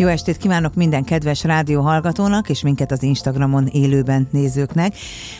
[0.00, 4.94] Jó estét kívánok minden kedves rádióhallgatónak és minket az Instagramon élőben nézőknek.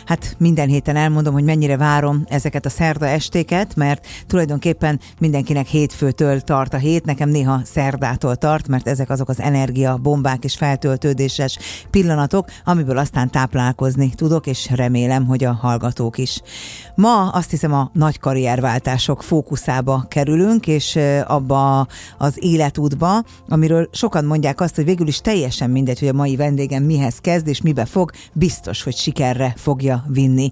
[0.05, 6.41] Hát minden héten elmondom, hogy mennyire várom ezeket a szerda estéket, mert tulajdonképpen mindenkinek hétfőtől
[6.41, 11.57] tart a hét, nekem néha szerdától tart, mert ezek azok az energia, bombák és feltöltődéses
[11.89, 16.41] pillanatok, amiből aztán táplálkozni tudok, és remélem, hogy a hallgatók is.
[16.95, 21.87] Ma azt hiszem a nagy karrierváltások fókuszába kerülünk, és abba
[22.17, 26.35] az életútba, amiről sokan mondják, mondják azt, hogy végül is teljesen mindegy, hogy a mai
[26.35, 30.51] vendégem mihez kezd és mibe fog, biztos, hogy sikerre fogja vinni.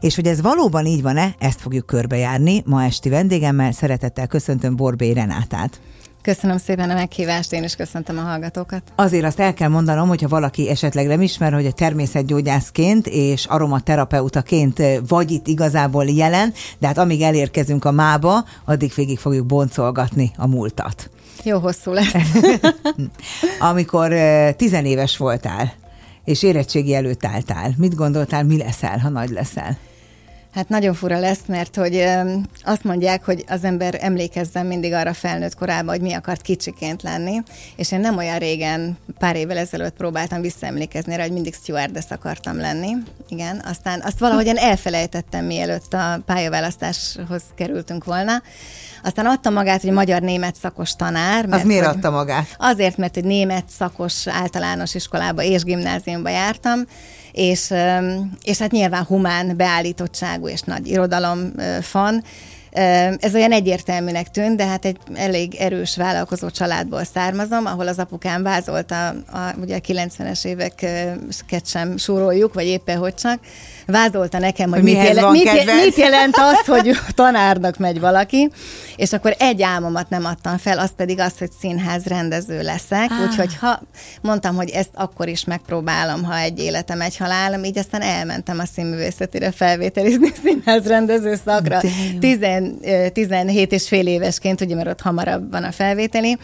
[0.00, 3.72] És hogy ez valóban így van-e, ezt fogjuk körbejárni ma esti vendégemmel.
[3.72, 5.80] Szeretettel köszöntöm Borbé Renátát.
[6.22, 8.82] Köszönöm szépen a meghívást, én is köszöntöm a hallgatókat.
[8.96, 14.82] Azért azt el kell mondanom, hogyha valaki esetleg nem ismer, hogy a természetgyógyászként és aromaterapeutaként
[15.08, 20.46] vagy itt igazából jelen, de hát amíg elérkezünk a mába, addig végig fogjuk boncolgatni a
[20.46, 21.10] múltat.
[21.44, 22.14] Jó hosszú lesz.
[23.70, 24.12] Amikor
[24.56, 25.72] tizenéves voltál,
[26.24, 29.78] és érettségi előtt álltál, mit gondoltál, mi leszel, ha nagy leszel?
[30.54, 32.08] Hát nagyon fura lesz, mert hogy
[32.64, 37.42] azt mondják, hogy az ember emlékezzen mindig arra felnőtt korában, hogy mi akart kicsiként lenni,
[37.76, 42.56] és én nem olyan régen, pár évvel ezelőtt próbáltam visszaemlékezni rá, hogy mindig stewardess akartam
[42.56, 42.96] lenni.
[43.28, 48.42] Igen, aztán azt valahogyan elfelejtettem, mielőtt a pályaválasztáshoz kerültünk volna.
[49.02, 51.46] Aztán adta magát, hogy magyar-német szakos tanár.
[51.46, 52.56] Mert Az miért hogy, adta magát?
[52.58, 56.80] Azért, mert egy német szakos általános iskolába és gimnáziumba jártam,
[57.32, 57.74] és,
[58.42, 62.24] és hát nyilván humán beállítottságú és nagy irodalom fan,
[63.20, 68.42] ez olyan egyértelműnek tűnt, de hát egy elég erős vállalkozó családból származom, ahol az apukám
[68.42, 73.38] vázolta, a, ugye a 90-es éveket sem súroljuk, vagy éppen hogy csak,
[73.86, 78.50] vázolta nekem, hogy mit, jelen, mit, mit jelent az, hogy tanárnak megy valaki,
[78.96, 83.28] és akkor egy álmomat nem adtam fel, az pedig az, hogy színház rendező leszek, ah.
[83.28, 83.80] úgyhogy ha
[84.22, 88.64] mondtam, hogy ezt akkor is megpróbálom, ha egy életem, egy halálom, így aztán elmentem a
[88.74, 91.80] színművészetére felvételizni színház rendező szakra.
[93.12, 96.38] 17 és fél évesként, ugye, mert ott hamarabb van a felvételi,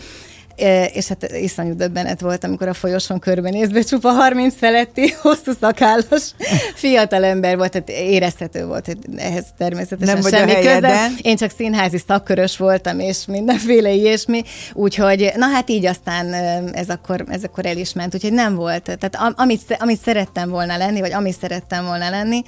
[0.92, 6.34] és hát iszonyú döbbenet volt, amikor a folyosón körbenézve csupa 30 feletti, hosszú szakállas
[6.74, 11.08] fiatal ember volt, tehát érezhető volt, hogy ehhez természetesen Nem semmi köze.
[11.22, 16.32] Én csak színházi szakkörös voltam, és mindenféle ilyesmi, úgyhogy na hát így aztán
[16.72, 18.82] ez akkor, ez akkor el is ment, úgyhogy nem volt.
[18.82, 22.42] Tehát amit, amit szerettem volna lenni, vagy amit szerettem volna lenni,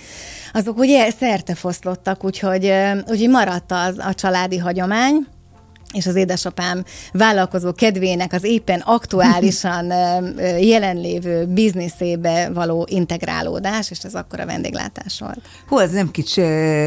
[0.52, 2.72] azok ugye szerte foszlottak, úgyhogy,
[3.10, 5.26] úgyhogy maradt az, a családi hagyomány,
[5.94, 9.92] és az édesapám vállalkozó kedvének az éppen aktuálisan
[10.72, 15.40] jelenlévő bizniszébe való integrálódás, és ez akkor a vendéglátás volt.
[15.68, 16.40] Hú, ez nem kicsi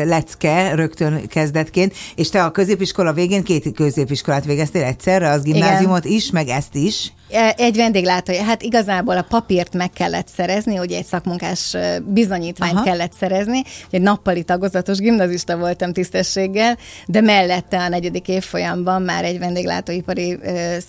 [0.04, 6.18] lecke rögtön kezdetként, és te a középiskola végén két középiskolát végeztél egyszerre, az gimnáziumot Igen.
[6.18, 7.14] is, meg ezt is.
[7.32, 11.76] E, egy vendéglátója, hát igazából a papírt meg kellett szerezni, ugye egy szakmunkás
[12.06, 12.84] bizonyítványt Aha.
[12.84, 19.40] kellett szerezni, egy nappali tagozatos gimnazista voltam tisztességgel, de mellette a negyedik évfolyamban már egy
[19.40, 20.40] vendéglátóipari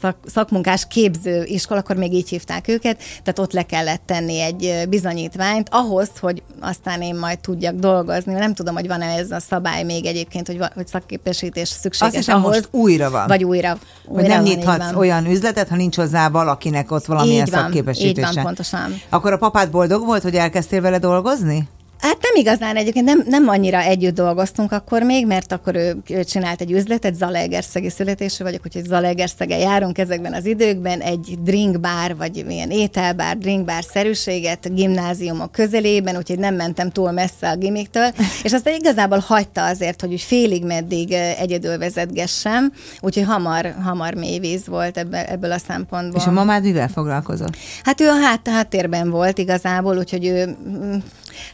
[0.00, 4.88] szak, szakmunkás képző iskola, akkor még így hívták őket, tehát ott le kellett tenni egy
[4.88, 8.32] bizonyítványt ahhoz, hogy aztán én majd tudjak dolgozni.
[8.32, 12.44] Nem tudom, hogy van-e ez a szabály még egyébként, hogy, hogy szakképesítés szükséges Azt hiszem,
[12.44, 12.54] ahhoz.
[12.56, 13.26] most újra van.
[13.26, 13.78] Vagy újra.
[14.04, 17.62] újra hogy nem van, nyithatsz olyan üzletet, ha nincs hozzá valakinek ott valamilyen így van,
[17.62, 18.28] szakképesítése.
[18.28, 19.00] Így van, pontosan.
[19.08, 21.68] Akkor a papád boldog volt, hogy elkezdtél vele dolgozni?
[22.02, 26.24] Hát nem igazán egyébként, nem, nem annyira együtt dolgoztunk akkor még, mert akkor ő, ő
[26.24, 32.44] csinált egy üzletet, Zalaegerszegi születésű vagyok, úgyhogy Zalaegerszegen járunk ezekben az időkben, egy drinkbár, vagy
[32.46, 38.12] milyen ételbár, drinkbár szerűséget gimnáziumok közelében, úgyhogy nem mentem túl messze a gimiktől,
[38.44, 44.38] és aztán igazából hagyta azért, hogy úgy félig meddig egyedül vezetgessem, úgyhogy hamar, hamar mély
[44.38, 46.20] víz volt ebbe, ebből a szempontból.
[46.20, 47.56] És a mamád mivel foglalkozott?
[47.82, 50.94] Hát ő a hát, háttérben volt igazából, úgyhogy ő mm,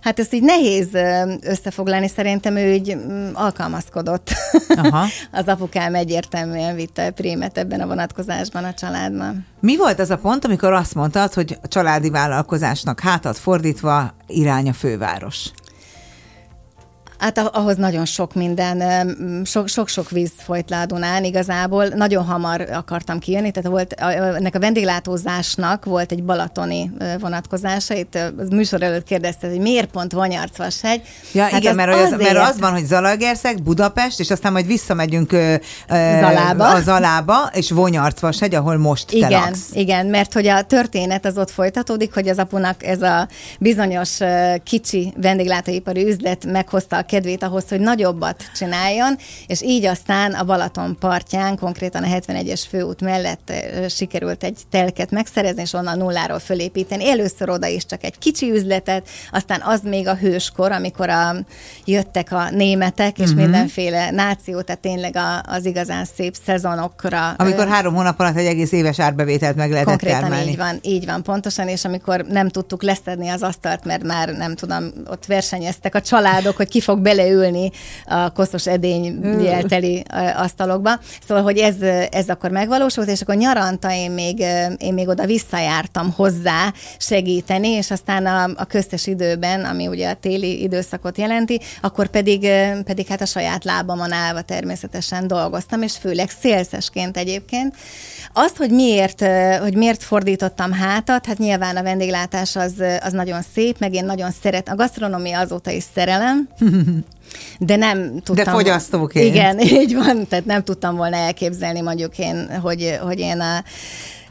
[0.02, 0.88] Hát ezt így nehéz
[1.40, 4.30] összefoglalni, szerintem ő így mm, alkalmazkodott.
[4.69, 5.06] Aha.
[5.40, 9.46] az apukám egyértelműen vitte a prémet ebben a vonatkozásban a családban.
[9.60, 14.69] Mi volt az a pont, amikor azt mondtad, hogy a családi vállalkozásnak hátat fordítva irány
[14.69, 15.50] a főváros?
[17.19, 18.82] Hát ahhoz nagyon sok minden,
[19.67, 21.87] sok-sok víz folyt le a Dunán igazából.
[21.87, 23.93] Nagyon hamar akartam kijönni, tehát volt,
[24.37, 27.94] ennek a vendéglátózásnak volt egy balatoni vonatkozása.
[27.94, 31.03] Itt az műsor előtt kérdezte, hogy miért pont Vanyarcvashegy.
[31.32, 32.12] Ja, hát igen, az mert, azért...
[32.12, 35.31] az, mert az van, hogy Zalaegerszeg, Budapest, és aztán majd visszamegyünk
[35.88, 36.70] Zalába.
[36.70, 39.69] a Zalába, és Vonyarcvashegy, ahol most igen, te laksz.
[39.73, 43.29] Igen, mert hogy a történet az ott folytatódik, hogy az apunak ez a
[43.59, 44.19] bizonyos
[44.65, 49.16] kicsi vendéglátóipari üzlet meghozta a kedvét ahhoz, hogy nagyobbat csináljon,
[49.46, 53.52] és így aztán a Balaton partján, konkrétan a 71-es főút mellett
[53.88, 57.08] sikerült egy telket megszerezni, és onnan nulláról fölépíteni.
[57.08, 61.37] Először oda is csak egy kicsi üzletet, aztán az még a hőskor, amikor a,
[61.84, 63.40] jöttek a németek, és uh-huh.
[63.40, 67.31] mindenféle náció, tehát tényleg a, az igazán szép szezonokra.
[67.31, 70.50] Amikor három hónap alatt egy egész éves árbevételt meg lehetett Konkrétan termelni.
[70.50, 74.55] így van, így van, pontosan, és amikor nem tudtuk leszedni az asztalt, mert már nem
[74.55, 77.70] tudom, ott versenyeztek a családok, hogy ki fog beleülni
[78.06, 80.02] a koszos edény jelteli
[80.36, 80.98] asztalokba.
[81.26, 81.76] Szóval, hogy ez,
[82.10, 84.44] ez akkor megvalósult, és akkor nyaranta én még,
[84.78, 90.14] én még oda visszajártam hozzá segíteni, és aztán a, a köztes időben, ami ugye a
[90.14, 92.48] téli időszakot jelenti, akkor pedig,
[92.84, 97.74] pedig hát a saját lábamon állva természetesen dolgoztam, és főleg szélszesként egyébként.
[98.32, 99.24] Azt, hogy miért,
[99.60, 102.72] hogy miért fordítottam hátat, hát nyilván a vendéglátás az,
[103.02, 104.68] az nagyon szép, meg én nagyon szeret.
[104.68, 106.48] A gasztronómia azóta is szerelem,
[107.58, 108.44] de nem tudtam...
[108.44, 109.26] De fogyasztóként.
[109.26, 113.64] Igen, így van, tehát nem tudtam volna elképzelni mondjuk én, hogy, hogy én a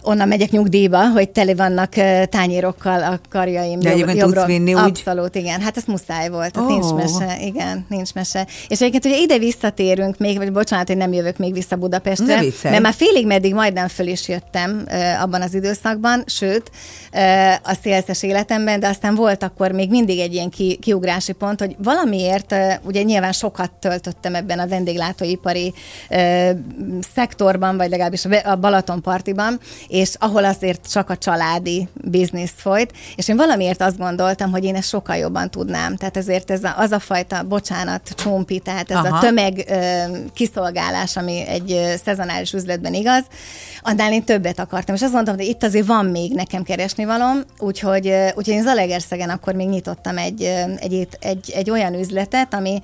[0.02, 1.94] onnan megyek nyugdíjba, hogy tele vannak
[2.30, 3.80] tányérokkal a karjaim.
[3.80, 4.44] De egyébként jobbról.
[4.44, 4.80] tudsz vinni úgy?
[4.80, 5.62] Abszolút, igen.
[5.62, 6.68] Hát ez muszáj volt, oh.
[6.68, 7.38] nincs mese.
[7.42, 8.48] Igen, nincs mese.
[8.68, 12.82] És egyébként ugye ide visszatérünk még, vagy bocsánat, hogy nem jövök még vissza Budapestre, mert
[12.82, 14.86] már félig meddig majdnem föl is jöttem
[15.22, 16.72] abban az időszakban, sőt,
[17.64, 21.76] a szélszes életemben, de aztán volt akkor még mindig egy ilyen ki, kiugrási pont, hogy
[21.84, 25.74] valamiért, ugye nyilván sokat töltöttem ebben a vendéglátóipari
[27.14, 33.36] szektorban, vagy legalábbis a Balatonpartiban, és ahol azért csak a családi biznisz folyt, és én
[33.36, 35.96] valamiért azt gondoltam, hogy én ezt sokkal jobban tudnám.
[35.96, 39.18] Tehát ezért ez a, az a fajta, bocsánat, csompi, tehát ez Aha.
[39.18, 40.04] a tömeg ö,
[40.34, 43.24] kiszolgálás, ami egy ö, szezonális üzletben igaz,
[43.82, 44.96] annál én többet akartam.
[44.96, 49.30] És azt mondtam, hogy itt azért van még nekem keresni valom, úgyhogy, úgyhogy én Zalegerszegen
[49.30, 50.44] akkor még nyitottam egy,
[50.80, 52.82] egy, egy, egy olyan üzletet, ami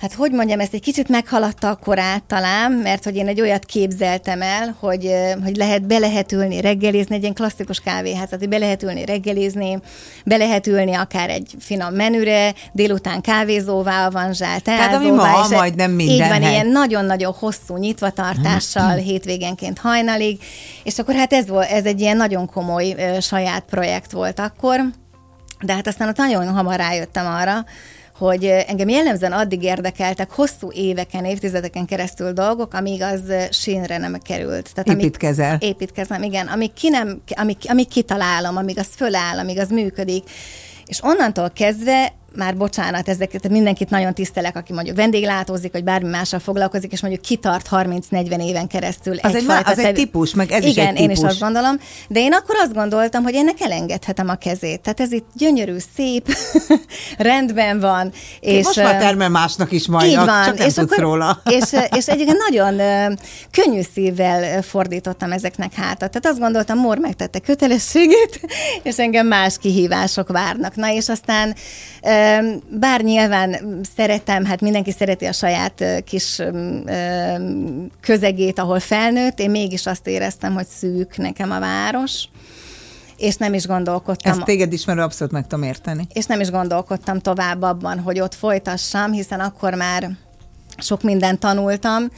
[0.00, 3.64] hát hogy mondjam, ezt egy kicsit meghaladta a korát talán, mert hogy én egy olyat
[3.64, 5.14] képzeltem el, hogy,
[5.44, 9.78] hogy lehet, be lehet ülni reggelizni, egy ilyen klasszikus kávéházat, hogy be lehet ülni reggelizni,
[10.24, 15.90] be lehet ülni akár egy finom menüre, délután kávézóvá, avanzsált, Tehát ami ma majd nem
[15.90, 16.52] minden Így van, hely.
[16.52, 20.38] ilyen nagyon-nagyon hosszú nyitvatartással hétvégenként hajnalig,
[20.82, 24.80] és akkor hát ez, volt, ez egy ilyen nagyon komoly saját projekt volt akkor,
[25.60, 27.64] de hát aztán ott nagyon hamar rájöttem arra,
[28.20, 34.74] hogy engem jellemzően addig érdekeltek hosszú éveken, évtizedeken keresztül dolgok, amíg az sínre nem került.
[34.74, 35.48] Tehát Építkezel.
[35.48, 36.46] Amíg, építkezem, igen.
[36.46, 40.24] Amíg, ki nem, amíg, amíg kitalálom, amíg az föláll, amíg az működik.
[40.86, 46.38] És onnantól kezdve már bocsánat, ezeket mindenkit nagyon tisztelek, aki mondjuk vendéglátózik, vagy bármi mással
[46.38, 49.16] foglalkozik, és mondjuk kitart 30-40 éven keresztül.
[49.22, 51.02] Az, egy, az egy típus, meg ez Igen, is egy típus.
[51.02, 51.76] én is azt gondolom,
[52.08, 54.80] de én akkor azt gondoltam, hogy ennek elengedhetem a kezét.
[54.80, 56.36] Tehát ez itt gyönyörű, szép,
[57.18, 58.12] rendben van.
[58.40, 61.42] És, Most már termel másnak is majd, így van, csak nem és tudsz akkor, róla.
[61.58, 62.74] és, és egyébként nagyon
[63.50, 66.10] könnyű szívvel fordítottam ezeknek hátat.
[66.10, 68.40] Tehát azt gondoltam, Mor megtette kötelességét,
[68.82, 70.74] és engem más kihívások várnak.
[70.74, 71.54] Na, és aztán
[72.78, 76.42] bár nyilván szeretem, hát mindenki szereti a saját kis
[78.00, 82.28] közegét, ahol felnőtt, én mégis azt éreztem, hogy szűk nekem a város
[83.16, 84.32] és nem is gondolkodtam.
[84.32, 86.06] Ezt téged ismerő abszolút meg tudom érteni.
[86.12, 90.10] És nem is gondolkodtam tovább abban, hogy ott folytassam, hiszen akkor már
[90.78, 92.10] sok mindent tanultam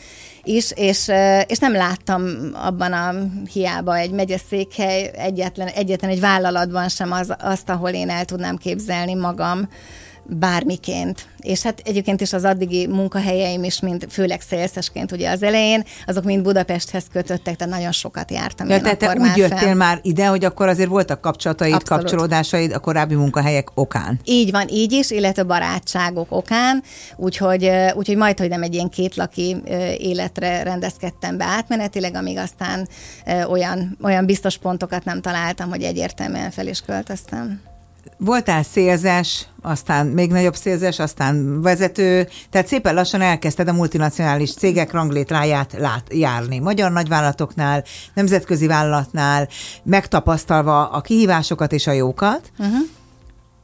[0.44, 1.10] is, és,
[1.46, 2.22] és nem láttam
[2.54, 3.14] abban a
[3.52, 9.14] hiába egy megyeszékhely, egyetlen, egyetlen egy vállalatban sem az, azt, ahol én el tudnám képzelni
[9.14, 9.68] magam
[10.26, 11.26] bármiként.
[11.40, 16.24] És hát egyébként is az addigi munkahelyeim is, mint főleg szélszesként ugye az elején, azok
[16.24, 18.68] mind Budapesthez kötöttek, tehát nagyon sokat jártam.
[18.68, 19.74] Ja, tehát te úgy jöttél fel.
[19.74, 22.02] már ide, hogy akkor azért voltak kapcsolataid, Abszolút.
[22.02, 24.20] kapcsolódásaid a korábbi munkahelyek okán.
[24.24, 26.82] Így van, így is, illetve barátságok okán,
[27.16, 29.56] úgyhogy, úgyhogy majd, hogy nem egy ilyen kétlaki
[29.98, 32.88] életre rendezkedtem be átmenetileg, amíg aztán
[33.48, 37.70] olyan, olyan biztos pontokat nem találtam, hogy egyértelműen fel is költöztem
[38.24, 44.92] voltál szélzes, aztán még nagyobb szélzes, aztán vezető, tehát szépen lassan elkezdted a multinacionális cégek
[44.92, 46.58] ranglétráját lát, járni.
[46.58, 49.48] Magyar nagyvállalatoknál, nemzetközi vállalatnál,
[49.82, 52.52] megtapasztalva a kihívásokat és a jókat.
[52.58, 52.76] Uh-huh.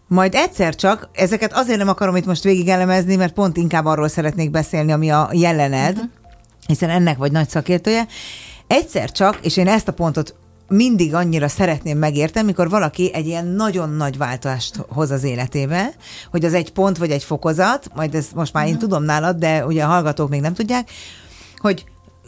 [0.09, 4.09] Majd egyszer csak, ezeket azért nem akarom itt most végig elemezni, mert pont inkább arról
[4.09, 6.11] szeretnék beszélni, ami a jelened, uh-huh.
[6.67, 8.07] hiszen ennek vagy nagy szakértője.
[8.67, 10.35] Egyszer csak, és én ezt a pontot
[10.69, 15.91] mindig annyira szeretném megérteni, mikor valaki egy ilyen nagyon nagy változást hoz az életébe,
[16.31, 18.89] hogy az egy pont vagy egy fokozat, majd ezt most már én uh-huh.
[18.89, 20.91] tudom nálad, de ugye a hallgatók még nem tudják,
[21.57, 21.85] hogy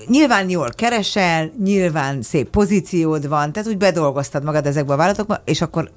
[0.06, 5.60] nyilván jól keresel, nyilván szép pozíciód van, tehát úgy bedolgoztad magad ezekbe a vállalatokba, és
[5.60, 5.90] akkor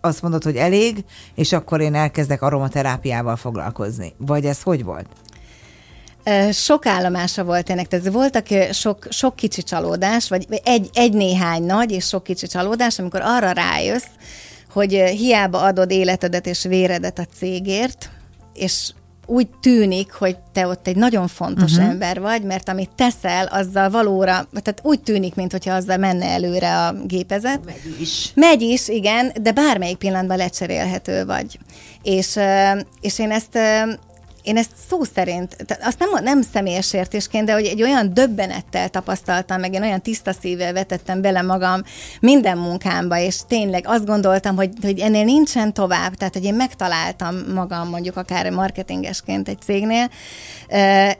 [0.00, 1.04] azt mondod, hogy elég,
[1.34, 4.12] és akkor én elkezdek aromaterápiával foglalkozni.
[4.16, 5.06] Vagy ez hogy volt?
[6.52, 11.90] Sok állomása volt ennek, tehát voltak sok, sok kicsi csalódás, vagy egy, egy néhány nagy
[11.90, 14.10] és sok kicsi csalódás, amikor arra rájössz,
[14.72, 18.10] hogy hiába adod életedet és véredet a cégért,
[18.54, 18.92] és
[19.26, 21.88] úgy tűnik, hogy te ott egy nagyon fontos uh-huh.
[21.88, 26.92] ember vagy, mert amit teszel, azzal valóra, tehát úgy tűnik, mintha azzal menne előre a
[26.92, 27.60] gépezet.
[27.64, 28.30] Megy is.
[28.34, 31.58] Megy is, igen, de bármelyik pillanatban lecserélhető vagy.
[32.02, 32.38] És,
[33.00, 33.58] és én ezt
[34.42, 39.60] én ezt szó szerint, azt nem, nem személyes értésként, de hogy egy olyan döbbenettel tapasztaltam,
[39.60, 41.82] meg én olyan tiszta szívvel vetettem bele magam
[42.20, 47.36] minden munkámba, és tényleg azt gondoltam, hogy, hogy ennél nincsen tovább, tehát hogy én megtaláltam
[47.54, 50.10] magam mondjuk akár marketingesként egy cégnél,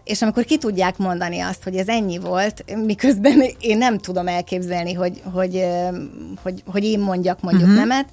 [0.05, 4.93] és amikor ki tudják mondani azt, hogy ez ennyi volt, miközben én nem tudom elképzelni,
[4.93, 5.67] hogy, hogy,
[6.43, 7.87] hogy, hogy én mondjak mondjuk uh-huh.
[7.87, 8.07] nemet,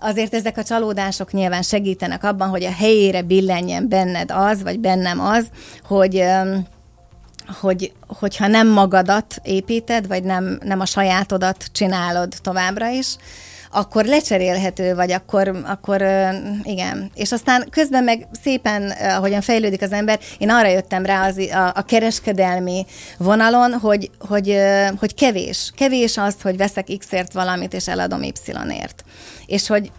[0.00, 5.20] azért ezek a csalódások nyilván segítenek abban, hogy a helyére billenjen benned az, vagy bennem
[5.20, 5.46] az,
[5.82, 6.24] hogy
[7.60, 13.16] hogy, hogyha nem magadat építed, vagy nem, nem a sajátodat csinálod továbbra is,
[13.72, 16.02] akkor lecserélhető, vagy akkor, akkor
[16.62, 17.10] igen.
[17.14, 21.72] És aztán közben meg szépen, ahogyan fejlődik az ember, én arra jöttem rá az, a,
[21.74, 22.86] a kereskedelmi
[23.18, 24.56] vonalon, hogy, hogy,
[24.98, 25.72] hogy kevés.
[25.76, 29.04] Kevés az, hogy veszek X-ért valamit, és eladom Y-ért.
[29.46, 29.90] És hogy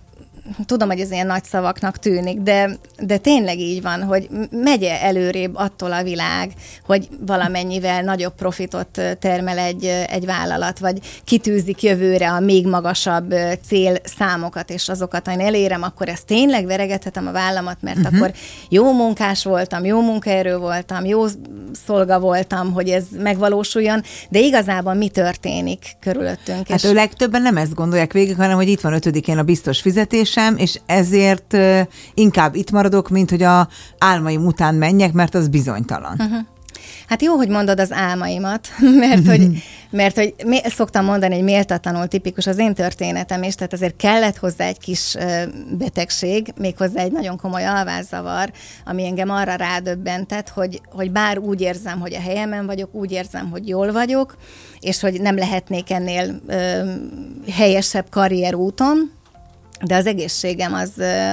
[0.66, 2.70] tudom, hogy ez ilyen nagy szavaknak tűnik, de,
[3.00, 6.52] de tényleg így van, hogy megy előrébb attól a világ,
[6.86, 13.34] hogy valamennyivel nagyobb profitot termel egy, egy vállalat, vagy kitűzik jövőre a még magasabb
[13.68, 18.16] cél számokat, és azokat, ha én elérem, akkor ezt tényleg veregethetem a vállamat, mert uh-huh.
[18.16, 18.32] akkor
[18.70, 21.26] jó munkás voltam, jó munkaerő voltam, jó
[21.86, 26.68] szolga voltam, hogy ez megvalósuljon, de igazából mi történik körülöttünk?
[26.68, 26.84] Hát és...
[26.84, 30.58] ő legtöbben nem ezt gondolják végig, hanem hogy itt van ötödikén a biztos fizetés, sem,
[30.58, 31.58] és ezért
[32.14, 33.68] inkább itt maradok, mint hogy a
[33.98, 36.16] álmaim után menjek, mert az bizonytalan.
[36.20, 36.40] Uh-huh.
[37.08, 38.68] Hát jó, hogy mondod az álmaimat,
[39.04, 40.34] mert hogy, mert hogy
[40.64, 45.16] szoktam mondani, hogy méltatlanul tipikus az én történetem is, tehát azért kellett hozzá egy kis
[45.78, 48.52] betegség, méghozzá egy nagyon komoly alvázzavar,
[48.86, 53.50] ami engem arra rádöbbentett, hogy, hogy bár úgy érzem, hogy a helyemen vagyok, úgy érzem,
[53.50, 54.38] hogy jól vagyok,
[54.80, 56.94] és hogy nem lehetnék ennél ö,
[57.52, 59.12] helyesebb karrierúton,
[59.84, 60.92] de az egészségem az,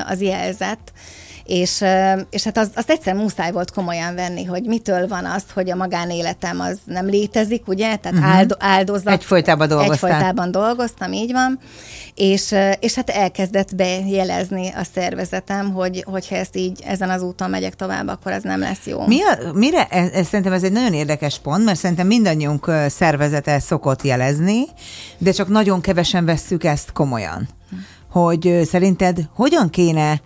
[0.08, 0.92] az jelzett,
[1.48, 1.84] és,
[2.30, 5.76] és hát az, azt egyszer muszáj volt komolyan venni, hogy mitől van az, hogy a
[5.76, 7.96] magánéletem az nem létezik, ugye?
[7.96, 8.34] Tehát uh-huh.
[8.34, 9.12] áldo, áldozat.
[9.12, 10.10] Egyfolytában dolgoztam.
[10.10, 11.58] Egyfolytában dolgoztam, így van.
[12.14, 17.74] És, és hát elkezdett bejelezni a szervezetem, hogy hogyha ezt így ezen az úton megyek
[17.74, 19.06] tovább, akkor ez nem lesz jó.
[19.06, 19.86] Mi a, mire?
[19.86, 24.64] Ez, ez, szerintem ez egy nagyon érdekes pont, mert szerintem mindannyiunk szervezete szokott jelezni,
[25.18, 27.48] de csak nagyon kevesen vesszük ezt komolyan
[28.10, 30.20] hogy szerinted hogyan kéne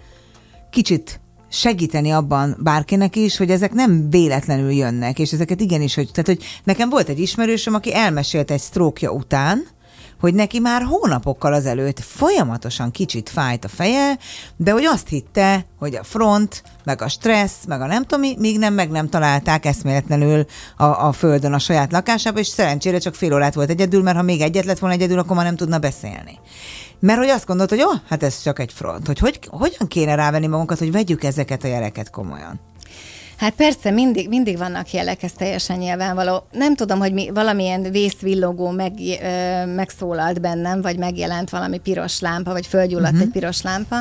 [0.71, 6.27] kicsit segíteni abban bárkinek is, hogy ezek nem véletlenül jönnek, és ezeket igenis, hogy, tehát,
[6.27, 9.67] hogy nekem volt egy ismerősöm, aki elmesélt egy sztrókja után,
[10.23, 14.19] hogy neki már hónapokkal azelőtt folyamatosan kicsit fájt a feje,
[14.57, 18.59] de hogy azt hitte, hogy a front, meg a stressz, meg a nem tudom, míg
[18.59, 23.35] nem, meg nem találták eszméletlenül a, a földön a saját lakásába, és szerencsére csak fél
[23.35, 26.39] órát volt egyedül, mert ha még egyet lett volna egyedül, akkor már nem tudna beszélni.
[27.01, 29.07] Mert hogy azt gondolt, hogy jó, hát ez csak egy front.
[29.07, 32.61] Hogy, hogy hogyan kéne rávenni magunkat, hogy vegyük ezeket a jeleket komolyan?
[33.43, 36.47] Hát persze, mindig, mindig vannak jelek, ez teljesen nyilvánvaló.
[36.53, 42.53] Nem tudom, hogy mi, valamilyen vészvillogó meg, ö, megszólalt bennem, vagy megjelent valami piros lámpa,
[42.53, 43.27] vagy fölgyulladt uh-huh.
[43.27, 43.97] egy piros lámpa.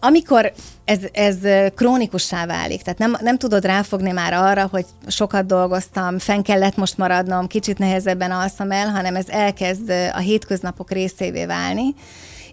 [0.00, 0.52] Amikor
[0.84, 1.36] ez, ez
[1.74, 6.98] krónikussá válik, tehát nem, nem tudod ráfogni már arra, hogy sokat dolgoztam, fenn kellett most
[6.98, 11.94] maradnom, kicsit nehezebben alszom el, hanem ez elkezd a hétköznapok részévé válni,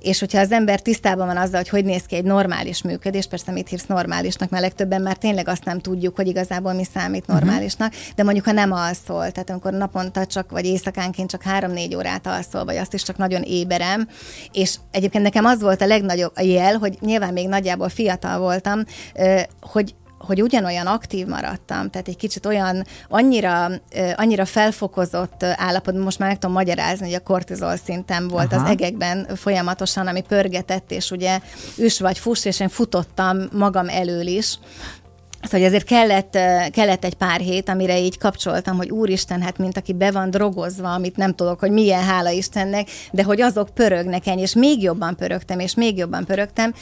[0.03, 3.51] és hogyha az ember tisztában van azzal, hogy hogy néz ki egy normális működés, persze
[3.51, 7.35] mit hívsz normálisnak, mert legtöbben már tényleg azt nem tudjuk, hogy igazából mi számít mhm.
[7.35, 12.27] normálisnak, de mondjuk ha nem alszol, tehát amikor naponta csak, vagy éjszakánként csak három-négy órát
[12.27, 14.07] alszol, vagy azt is csak nagyon éberem,
[14.51, 18.83] és egyébként nekem az volt a legnagyobb jel, hogy nyilván még nagyjából fiatal voltam,
[19.61, 23.69] hogy hogy ugyanolyan aktív maradtam, tehát egy kicsit olyan, annyira,
[24.15, 28.63] annyira felfokozott állapot, most már meg tudom magyarázni, hogy a kortizol szintem volt Aha.
[28.63, 31.39] az egekben folyamatosan, ami pörgetett, és ugye
[31.77, 34.57] üs vagy fuss, és én futottam magam elől is,
[35.43, 36.31] Szóval hogy ezért kellett,
[36.71, 40.93] kellett egy pár hét, amire így kapcsoltam, hogy úristen, hát mint aki be van drogozva,
[40.93, 45.15] amit nem tudok, hogy milyen hála Istennek, de hogy azok pörögnek ennyi, és még jobban
[45.15, 46.73] pörögtem, és még jobban pörögtem,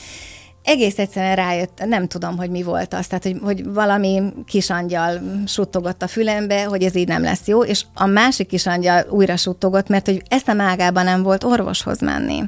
[0.63, 6.03] egész egyszerűen rájött, nem tudom, hogy mi volt az, tehát hogy, hogy valami kisangyal suttogott
[6.03, 10.05] a fülembe, hogy ez így nem lesz jó, és a másik kisangyal újra suttogott, mert
[10.05, 12.43] hogy eszem ágában nem volt orvoshoz menni.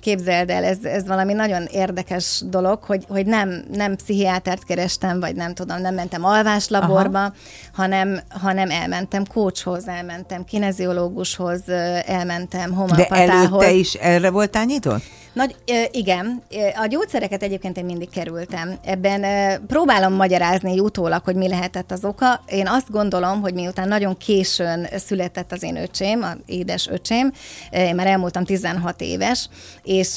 [0.00, 5.34] képzeld el, ez, ez valami nagyon érdekes dolog, hogy, hogy nem, nem pszichiátert kerestem, vagy
[5.34, 7.32] nem tudom, nem mentem alváslaborba,
[7.72, 11.68] hanem, hanem elmentem kócshoz, elmentem kineziológushoz,
[12.06, 13.08] elmentem homopatához.
[13.08, 15.02] De előtte is erre voltál nyitott?
[15.32, 15.56] Nagy,
[15.90, 16.42] igen,
[16.82, 18.78] a gyógyszereket egyébként én mindig kerültem.
[18.84, 19.24] Ebben
[19.66, 22.42] próbálom magyarázni utólag, hogy mi lehetett az oka.
[22.46, 27.32] Én azt gondolom, hogy miután nagyon későn született az én öcsém, a édes öcsém,
[27.70, 29.48] én már elmúltam 16 éves,
[29.82, 30.16] és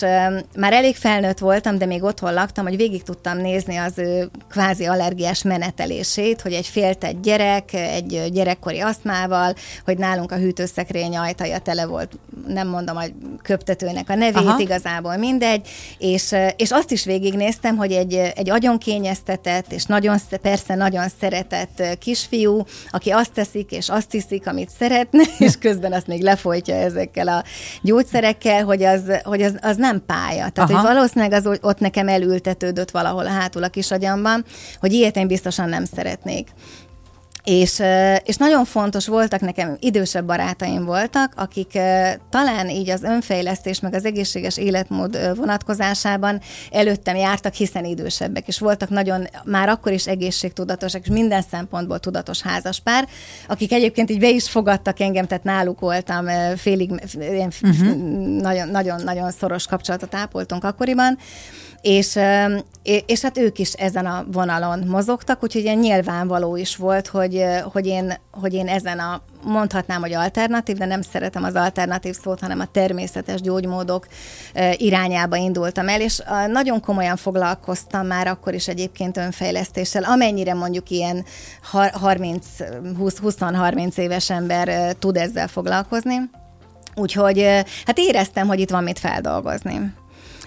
[0.55, 4.85] már elég felnőtt voltam, de még otthon laktam, hogy végig tudtam nézni az ő kvázi
[4.85, 9.53] allergiás menetelését, hogy egy féltett gyerek, egy gyerekkori aszmával,
[9.85, 12.11] hogy nálunk a hűtőszekrény ajtaja tele volt,
[12.47, 13.03] nem mondom a
[13.41, 14.59] köptetőnek a nevét, Aha.
[14.59, 15.67] igazából igazából mindegy,
[15.97, 22.63] és, és azt is végignéztem, hogy egy, egy agyonkényeztetett, és nagyon, persze nagyon szeretett kisfiú,
[22.91, 27.43] aki azt teszik, és azt hiszik, amit szeretne, és közben azt még lefolytja ezekkel a
[27.81, 30.49] gyógyszerekkel, hogy az, hogy az, az nem pálya.
[30.49, 30.79] Tehát, Aha.
[30.79, 34.45] hogy valószínűleg az ott nekem elültetődött valahol a hátul a kis agyamban,
[34.79, 36.47] hogy ilyet én biztosan nem szeretnék.
[37.43, 37.81] És,
[38.23, 41.71] és nagyon fontos voltak nekem, idősebb barátaim voltak, akik
[42.29, 48.89] talán így az önfejlesztés, meg az egészséges életmód vonatkozásában előttem jártak, hiszen idősebbek, és voltak
[48.89, 53.07] nagyon, már akkor is egészségtudatosak, és minden szempontból tudatos házaspár,
[53.47, 57.95] akik egyébként így be is fogadtak engem, tehát náluk voltam félig, uh-huh.
[58.41, 61.17] nagyon, nagyon, nagyon szoros kapcsolatot ápoltunk akkoriban,
[61.83, 62.19] és,
[63.05, 67.85] és hát ők is ezen a vonalon mozogtak, úgyhogy ilyen nyilvánvaló is volt, hogy, hogy,
[67.85, 72.59] én, hogy én ezen a, mondhatnám, hogy alternatív, de nem szeretem az alternatív szót, hanem
[72.59, 74.07] a természetes gyógymódok
[74.73, 81.25] irányába indultam el, és nagyon komolyan foglalkoztam már akkor is egyébként önfejlesztéssel, amennyire mondjuk ilyen
[81.73, 86.15] 30-20-30 éves ember tud ezzel foglalkozni.
[86.95, 87.41] Úgyhogy
[87.85, 89.93] hát éreztem, hogy itt van mit feldolgozni.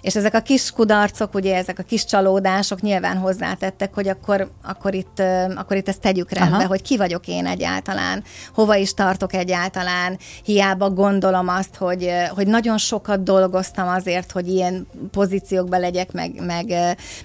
[0.00, 4.94] És ezek a kis kudarcok, ugye ezek a kis csalódások nyilván hozzátettek, hogy akkor, akkor,
[4.94, 5.22] itt,
[5.54, 6.66] akkor itt ezt tegyük rendbe, Aha.
[6.66, 12.78] hogy ki vagyok én egyáltalán, hova is tartok egyáltalán, hiába gondolom azt, hogy, hogy nagyon
[12.78, 16.66] sokat dolgoztam azért, hogy ilyen pozíciókba legyek, meg, meg,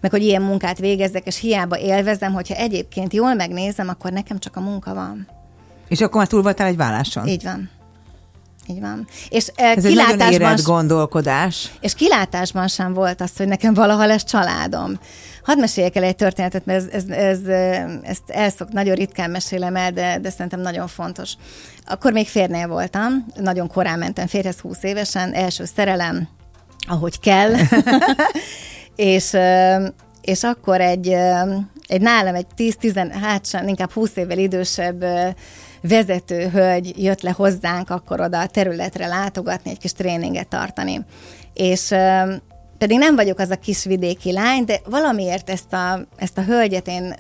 [0.02, 4.56] meg hogy ilyen munkát végezzek, és hiába élvezem, hogyha egyébként jól megnézem, akkor nekem csak
[4.56, 5.28] a munka van.
[5.88, 7.28] És akkor már túl voltál egy válláson?
[7.28, 7.70] Így van.
[8.68, 9.08] Így van.
[9.30, 11.72] És Ez egy nagyon gondolkodás.
[11.80, 15.00] És kilátásban sem volt az, hogy nekem valaha lesz családom.
[15.44, 17.48] Hadd meséljek el egy történetet, mert ez, ez, ez,
[18.04, 21.34] ezt elszok, nagyon ritkán mesélem el, de, de szerintem nagyon fontos.
[21.86, 26.28] Akkor még férnél voltam, nagyon korán mentem férhez 20 évesen, első szerelem,
[26.88, 27.54] ahogy kell.
[28.96, 29.38] és,
[30.22, 31.08] és akkor egy,
[31.88, 35.06] egy nálam egy 10-10, hát sem, inkább 20 évvel idősebb
[35.82, 41.06] vezető hölgy jött le hozzánk akkor oda a területre látogatni, egy kis tréninget tartani.
[41.54, 41.94] És
[42.78, 46.88] pedig nem vagyok az a kis vidéki lány, de valamiért ezt a, ezt a hölgyet
[46.88, 47.16] én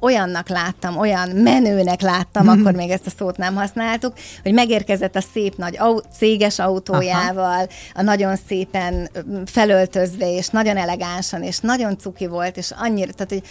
[0.00, 2.48] olyannak láttam, olyan menőnek láttam, mm.
[2.48, 7.44] akkor még ezt a szót nem használtuk, hogy megérkezett a szép nagy au- céges autójával,
[7.44, 7.66] Aha.
[7.94, 9.10] a nagyon szépen
[9.46, 13.42] felöltözve, és nagyon elegánsan, és nagyon cuki volt, és annyira, tehát, hogy,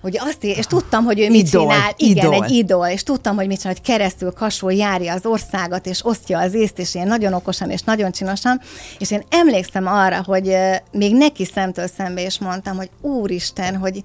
[0.00, 1.92] hogy azt, és tudtam, hogy ő mit idol, csinál.
[1.96, 2.44] Igen, idol.
[2.44, 6.38] egy idol, és tudtam, hogy mit csinál, hogy keresztül kasol járja az országot, és osztja
[6.38, 8.60] az észt, és ilyen nagyon okosan, és nagyon csinosan,
[8.98, 10.56] és én emlékszem arra, hogy
[10.92, 14.02] még neki szemtől szembe is mondtam, hogy úristen, hogy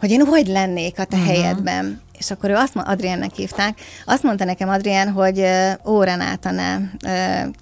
[0.00, 1.32] hogy én hogy lennék a te uh-huh.
[1.32, 2.00] helyedben.
[2.18, 5.44] És akkor ő azt mondta, Adriennek hívták, azt mondta nekem Adrien, hogy
[5.84, 6.78] ó, Renáta, ne,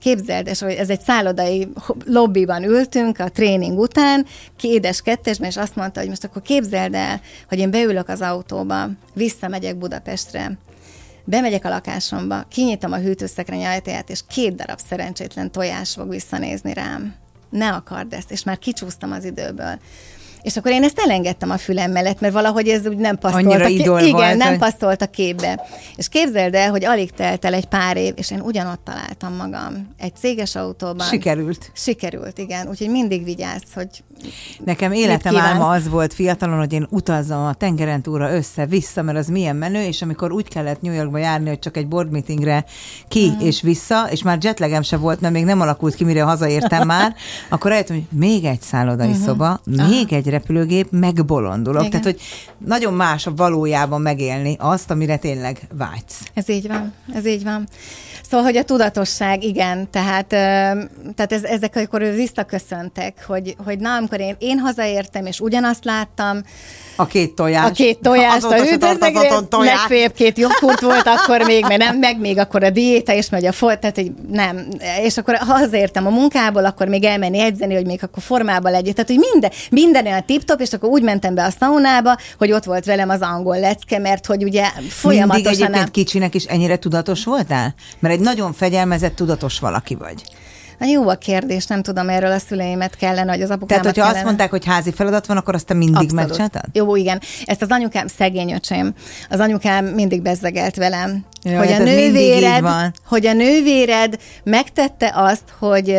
[0.00, 1.68] képzeld, és hogy ez egy szállodai
[2.04, 7.20] lobbyban ültünk a tréning után, kédes kettesben, és azt mondta, hogy most akkor képzeld el,
[7.48, 10.58] hogy én beülök az autóba, visszamegyek Budapestre,
[11.24, 17.14] bemegyek a lakásomba, kinyitom a hűtőszekrény ajtaját, és két darab szerencsétlen tojás fog visszanézni rám.
[17.50, 19.78] Ne akard ezt, és már kicsúsztam az időből.
[20.42, 23.44] És akkor én ezt elengedtem a fülem mellett, mert valahogy ez úgy nem passzolt.
[23.44, 24.58] Annyira a idol Igen, volt, nem hogy...
[24.58, 25.66] passzolt a képbe.
[25.96, 29.94] És képzeld el, hogy alig telt el egy pár év, és én ugyanott találtam magam.
[29.98, 31.06] Egy céges autóban.
[31.06, 31.70] Sikerült.
[31.74, 32.68] Sikerült, igen.
[32.68, 33.88] Úgyhogy mindig vigyázz, hogy
[34.64, 39.26] Nekem életem álma az volt fiatalon, hogy én utazzam a tengeren túlra össze-vissza, mert az
[39.26, 42.64] milyen menő, és amikor úgy kellett New Yorkba járni, hogy csak egy board meetingre
[43.08, 43.40] ki mm.
[43.40, 47.14] és vissza, és már jetlegem se volt, mert még nem alakult ki, mire hazaértem már,
[47.48, 49.24] akkor eljöttem, hogy még egy szállodai uh-huh.
[49.24, 51.84] szoba, még egy repülőgép, megbolondulok.
[51.84, 51.90] Igen.
[51.90, 52.20] Tehát, hogy
[52.66, 56.22] nagyon más a valójában megélni azt, amire tényleg vágysz.
[56.34, 57.68] Ez így van, ez így van.
[58.30, 64.20] Szóval, hogy a tudatosság, igen, tehát, tehát ez, ezek akkor visszaköszöntek, hogy, hogy nem amikor
[64.20, 66.42] én, én hazaértem, és ugyanazt láttam,
[67.00, 67.64] a két tojás.
[67.64, 72.38] A két tojást, a hűtőszegre, legfőjebb két joghurt volt akkor még, mert nem, meg még
[72.38, 74.66] akkor a diéta is megy a folt, tehát egy, nem.
[75.02, 78.94] És akkor ha hazértem a munkából, akkor még elmenni edzeni, hogy még akkor formában legyek.
[78.94, 82.64] Tehát, hogy minden, minden olyan tip-top, és akkor úgy mentem be a szaunába, hogy ott
[82.64, 85.50] volt velem az angol lecke, mert hogy ugye folyamatosan...
[85.50, 87.74] Mindig egyébként kicsinek is ennyire tudatos voltál?
[87.98, 90.22] Mert egy nagyon fegyelmezett, tudatos valaki vagy.
[90.78, 94.00] Na jó a kérdés, nem tudom, erről a szüleimet kellene, hogy az apukámat Tehát, hogyha
[94.00, 94.16] kellene.
[94.16, 96.14] azt mondták, hogy házi feladat van, akkor azt te mindig Abszolút.
[96.14, 96.62] megcsináltad?
[96.72, 97.20] Jó, igen.
[97.44, 98.94] Ezt az anyukám szegény öcsém.
[99.30, 102.64] Az anyukám mindig bezzegelt velem, ja, hogy, a nővéred,
[103.06, 105.96] hogy a nővéred megtette azt, hogy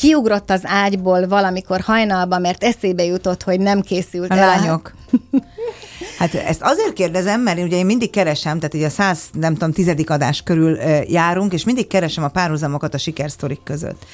[0.00, 4.46] kiugrott az ágyból valamikor hajnalban, mert eszébe jutott, hogy nem készült a el.
[4.46, 4.92] Lányok.
[6.18, 9.72] Hát ezt azért kérdezem, mert ugye én mindig keresem, tehát ugye a száz, nem tudom,
[9.72, 14.06] tizedik adás körül járunk, és mindig keresem a párhuzamokat a sikersztorik között.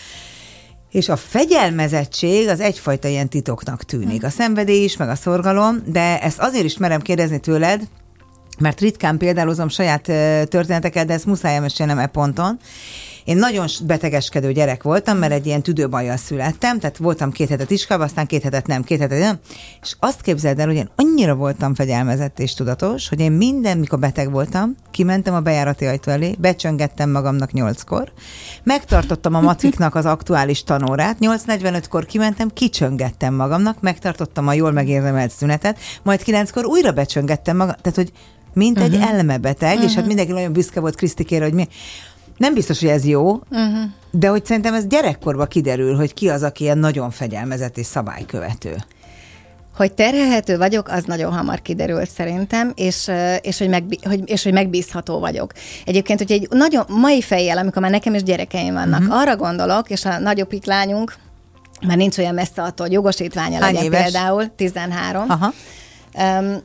[0.91, 4.25] És a fegyelmezettség az egyfajta ilyen titoknak tűnik.
[4.25, 7.83] A szenvedély is, meg a szorgalom, de ezt azért is merem kérdezni tőled,
[8.59, 10.03] mert ritkán példálozom saját
[10.49, 12.59] történeteket, de ezt muszáj elmesélnem e ponton.
[13.27, 18.05] Én nagyon betegeskedő gyerek voltam, mert egy ilyen tüdőbajjal születtem, tehát voltam két hetet iskába,
[18.05, 19.39] aztán két hetet nem, két hetet nem,
[19.83, 23.99] és azt képzeld el, hogy én annyira voltam fegyelmezett és tudatos, hogy én minden, mikor
[23.99, 28.13] beteg voltam, kimentem a bejárati ajtó elé, becsöngettem magamnak nyolckor,
[28.63, 35.79] megtartottam a matriknak az aktuális tanórát, 8.45-kor kimentem, kicsöngettem magamnak, megtartottam a jól megérdemelt szünetet,
[36.03, 38.13] majd kilenckor újra becsöngettem magam, tehát hogy
[38.53, 39.11] mint egy uh-huh.
[39.11, 39.91] elmebeteg, uh-huh.
[39.91, 41.69] és hát mindenki nagyon büszke volt Krisztikére, hogy mi
[42.37, 43.91] nem biztos, hogy ez jó, uh-huh.
[44.11, 48.77] de hogy szerintem ez gyerekkorban kiderül, hogy ki az, aki ilyen nagyon fegyelmezett és szabálykövető.
[49.77, 54.53] Hogy terhelhető vagyok, az nagyon hamar kiderült szerintem, és, és, hogy, megbi, hogy, és hogy
[54.53, 55.53] megbízható vagyok.
[55.85, 59.19] Egyébként, hogy egy nagyon mai fejjel, amikor már nekem is gyerekeim vannak, uh-huh.
[59.21, 61.15] arra gondolok, és a nagyobbik lányunk
[61.87, 64.03] már nincs olyan messze attól, hogy jogosítványa legyen éves?
[64.03, 65.25] például, 13.
[65.29, 65.53] Aha.
[66.15, 66.61] Um,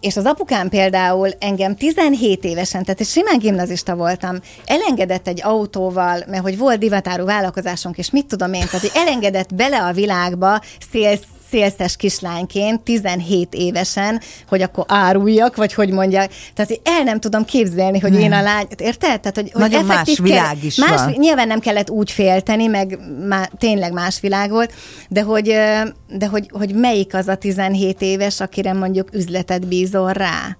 [0.00, 6.24] és az apukám például engem 17 évesen, tehát egy simán gimnazista voltam, elengedett egy autóval,
[6.26, 10.60] mert hogy volt divatárú vállalkozásunk, és mit tudom én, tehát hogy elengedett bele a világba
[10.90, 16.32] szélsz szélszes kislányként, 17 évesen, hogy akkor áruljak, vagy hogy mondják.
[16.54, 18.20] Tehát hogy el nem tudom képzelni, hogy nem.
[18.20, 19.20] én a lány, érted?
[19.20, 21.14] Tehát, hogy, Nagyon hogy más világ kell, is más, van.
[21.18, 24.72] Nyilván nem kellett úgy félteni, meg má, tényleg más világ volt,
[25.08, 25.54] de hogy,
[26.08, 30.56] de hogy, hogy melyik az a 17 éves, akire mondjuk üzletet bízol rá?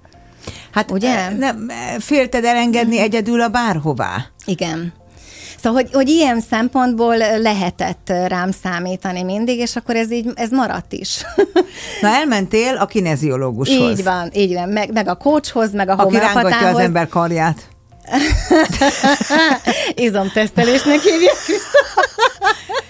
[0.71, 1.29] Hát ugye?
[1.29, 4.25] Nem, félted elengedni egyedül a bárhová?
[4.45, 4.93] Igen.
[5.63, 10.93] Szóval, hogy, hogy ilyen szempontból lehetett rám számítani mindig, és akkor ez így, ez maradt
[10.93, 11.25] is.
[12.03, 13.99] Na elmentél a kineziológushoz.
[13.99, 16.35] Így van, így van, meg, meg a coachhoz, meg a homeopatához.
[16.35, 17.69] Aki rángatja az ember karját.
[19.95, 21.37] Izomtesztelésnek hívják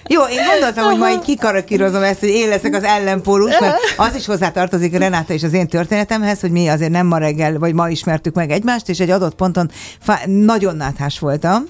[0.09, 4.27] Jó, én gondoltam, hogy majd kikarakírozom ezt, hogy én leszek az ellenpólus, mert az is
[4.27, 8.35] hozzátartozik Renáta és az én történetemhez, hogy mi azért nem ma reggel, vagy ma ismertük
[8.35, 11.65] meg egymást, és egy adott ponton fá- nagyon náthás voltam,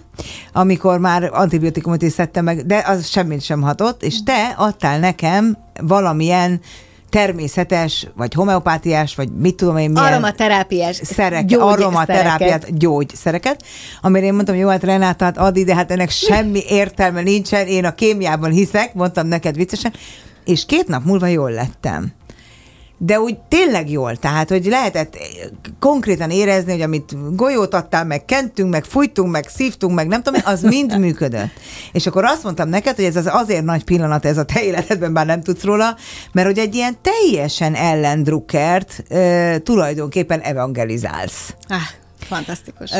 [0.53, 5.59] amikor már antibiotikumot is szedtem meg, de az semmit sem hatott, és te adtál nekem
[5.81, 6.61] valamilyen
[7.11, 10.07] természetes, vagy homeopátiás, vagy mit tudom én milyen...
[10.07, 13.63] Aromaterápiás szerek, aromaterápiát, gyógyszereket,
[14.01, 17.85] amire én mondtam, jó, hát Renáta, hát add ide, hát ennek semmi értelme nincsen, én
[17.85, 19.93] a kémiában hiszek, mondtam neked viccesen,
[20.45, 22.13] és két nap múlva jól lettem
[22.99, 25.17] de úgy tényleg jól, tehát, hogy lehetett
[25.79, 30.41] konkrétan érezni, hogy amit golyót adtál, meg kentünk, meg fújtunk, meg szívtunk, meg nem tudom,
[30.45, 31.51] az mind működött.
[31.93, 35.13] És akkor azt mondtam neked, hogy ez az azért nagy pillanat ez a te életedben,
[35.13, 35.97] bár nem tudsz róla,
[36.33, 41.55] mert hogy egy ilyen teljesen ellendrukkert e, tulajdonképpen evangelizálsz.
[41.69, 41.77] Ah.
[42.21, 42.91] Fantasztikus.
[42.91, 42.97] Ö,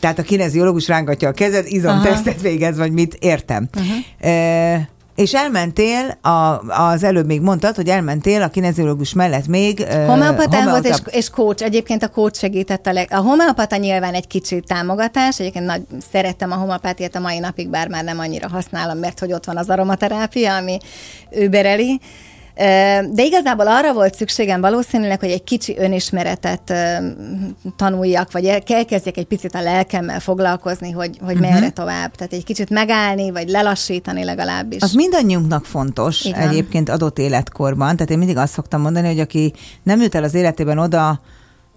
[0.00, 3.68] tehát a kineziológus rángatja a kezed, izomtesztet végez, vagy mit, értem.
[3.76, 4.32] Uh-huh.
[4.32, 4.76] Ö,
[5.16, 9.84] és elmentél, a, az előbb még mondtad, hogy elmentél a kineziológus mellett még...
[9.84, 10.88] Homeopatához homeopata...
[10.88, 11.62] és, és coach.
[11.62, 13.08] Egyébként a coach segített a leg...
[13.10, 17.88] A homeopata nyilván egy kicsit támogatás, egyébként nagy, szerettem a homeopátiát a mai napig, bár
[17.88, 20.78] már nem annyira használom, mert hogy ott van az aromaterápia, ami
[21.30, 22.00] ő bereli.
[23.10, 26.72] De igazából arra volt szükségem valószínűleg, hogy egy kicsi önismeretet
[27.76, 31.50] tanuljak, vagy elkezdjek egy picit a lelkemmel foglalkozni, hogy, hogy uh-huh.
[31.50, 32.14] merre tovább.
[32.14, 34.82] Tehát egy kicsit megállni, vagy lelassítani legalábbis.
[34.82, 36.48] Az mindannyiunknak fontos Igen.
[36.48, 37.96] egyébként adott életkorban.
[37.96, 41.20] Tehát én mindig azt szoktam mondani, hogy aki nem jut el az életében oda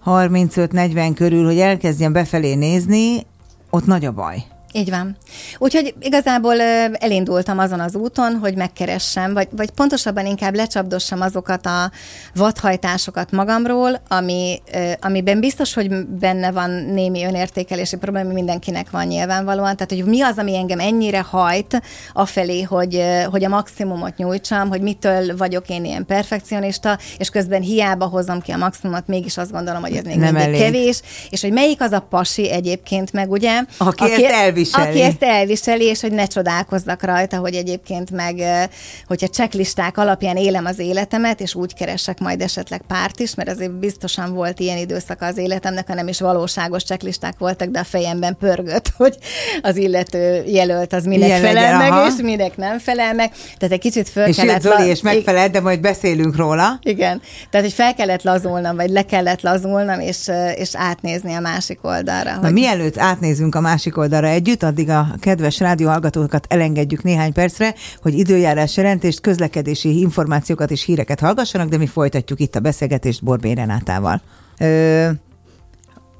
[0.06, 3.26] 35-40 körül, hogy elkezdjen befelé nézni,
[3.70, 4.44] ott nagy a baj.
[4.72, 5.16] Így van.
[5.58, 6.60] Úgyhogy igazából
[6.92, 11.90] elindultam azon az úton, hogy megkeressem, vagy, vagy pontosabban inkább lecsapdossam azokat a
[12.34, 14.62] vadhajtásokat magamról, ami,
[15.00, 19.76] amiben biztos, hogy benne van némi önértékelési probléma, mindenkinek van nyilvánvalóan.
[19.76, 24.80] Tehát, hogy mi az, ami engem ennyire hajt afelé, hogy, hogy a maximumot nyújtsam, hogy
[24.80, 29.82] mitől vagyok én ilyen perfekcionista, és közben hiába hozom ki a maximumot, mégis azt gondolom,
[29.82, 30.60] hogy ez még Nem mindig elég.
[30.60, 33.62] kevés, és hogy melyik az a pasi egyébként meg, ugye?
[33.76, 34.88] Aki, aki ezt elviseli.
[34.88, 38.42] Aki ezt elviseli, és hogy ne csodálkozzak rajta, hogy egyébként meg,
[39.06, 43.72] hogyha checklisták alapján élem az életemet, és úgy keresek majd esetleg párt is, mert azért
[43.72, 48.92] biztosan volt ilyen időszaka az életemnek, hanem is valóságos checklisták voltak, de a fejemben pörgött,
[48.96, 49.16] hogy
[49.62, 52.06] az illető jelölt az minek Ilyen felel legyen, meg, aha.
[52.06, 53.30] és minek nem felel meg.
[53.30, 54.60] Tehát egy kicsit föl és kellett...
[54.60, 54.86] Zoli, la...
[54.86, 56.78] és megfelel, de majd beszélünk róla.
[56.82, 57.20] Igen.
[57.50, 62.34] Tehát, hogy fel kellett lazulnom, vagy le kellett lazulnom, és, és átnézni a másik oldalra.
[62.34, 62.52] Na, hogy...
[62.52, 68.76] mielőtt átnézünk a másik oldalra együtt, addig a kedves rádióhallgatókat elengedjük néhány percre, hogy időjárás
[68.76, 74.22] jelentést, közlekedési információkat és híreket hallgassanak, de mi folytatjuk itt a beszélgetést Borbé Renátával.
[74.58, 75.10] Ö,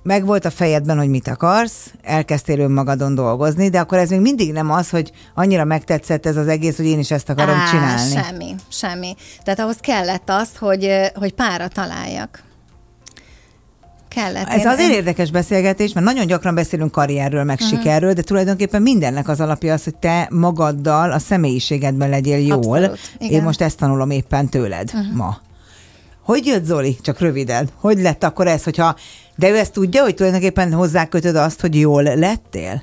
[0.03, 4.53] meg volt a fejedben, hogy mit akarsz, elkezdtél önmagadon dolgozni, de akkor ez még mindig
[4.53, 8.11] nem az, hogy annyira megtetszett ez az egész, hogy én is ezt akarom Á, csinálni.
[8.11, 9.15] Semmi, semmi.
[9.45, 12.43] Tehát ahhoz kellett az, hogy, hogy pára találjak.
[14.15, 14.49] Kellett.
[14.49, 14.95] Ez én, azért én...
[14.95, 17.79] érdekes beszélgetés, mert nagyon gyakran beszélünk karrierről, meg uh-huh.
[17.79, 22.77] sikerről, de tulajdonképpen mindennek az alapja az, hogy te magaddal, a személyiségedben legyél jól.
[22.77, 23.33] Abszolút, igen.
[23.33, 25.17] Én most ezt tanulom éppen tőled uh-huh.
[25.17, 25.41] ma.
[26.23, 26.99] Hogy jött Zoli?
[27.03, 27.69] Csak röviden.
[27.75, 28.97] Hogy lett akkor ez, hogyha...
[29.37, 32.83] De ő ezt tudja, hogy tulajdonképpen hozzákötöd azt, hogy jól lettél?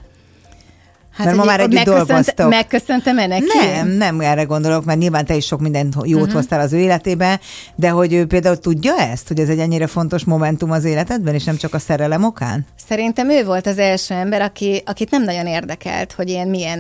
[1.17, 2.49] Hát, mert ma már együtt dolgoztok.
[2.49, 3.45] Megköszöntem-e neki?
[3.73, 6.34] Nem, nem erre gondolok, mert nyilván te is sok mindent jót uh-huh.
[6.34, 7.39] hoztál az ő életébe,
[7.75, 11.43] de hogy ő például tudja ezt, hogy ez egy ennyire fontos momentum az életedben, és
[11.43, 12.65] nem csak a szerelem okán?
[12.88, 16.80] Szerintem ő volt az első ember, aki, akit nem nagyon érdekelt, hogy én milyen,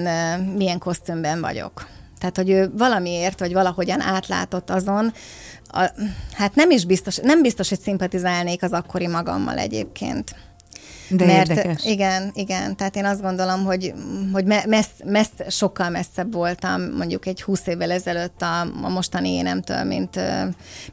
[0.57, 1.87] milyen kosztümben vagyok.
[2.19, 5.13] Tehát, hogy ő valamiért, vagy valahogyan átlátott azon,
[5.67, 5.91] a,
[6.33, 10.35] hát nem is biztos, nem biztos, hogy szimpatizálnék az akkori magammal egyébként.
[11.09, 11.85] De Mert érdekes.
[11.85, 13.93] igen, igen, tehát én azt gondolom, hogy,
[14.33, 19.83] hogy messz, messz, sokkal messzebb voltam mondjuk egy húsz évvel ezelőtt a, a mostani énemtől,
[19.83, 20.19] mint,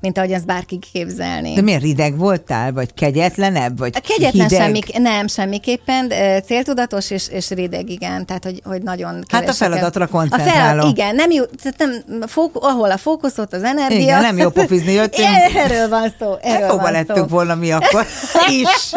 [0.01, 1.55] mint ahogy ezt bárki képzelni.
[1.55, 4.61] De miért rideg voltál, vagy kegyetlenebb, vagy Kegyetlen hideg?
[4.61, 6.13] semmi, nem, semmiképpen,
[6.47, 10.51] céltudatos és, és rideg, igen, tehát hogy, hogy nagyon Hát a feladatra koncentráló.
[10.51, 13.99] A felad, igen, nem jó, tehát nem, fók, ahol a fókuszot, az energia.
[14.01, 15.29] Igen, nem jó pofizni jöttünk.
[15.65, 17.25] Erről van szó, erről hát, van lettünk szó.
[17.27, 18.07] volna mi akkor
[18.63, 18.93] is.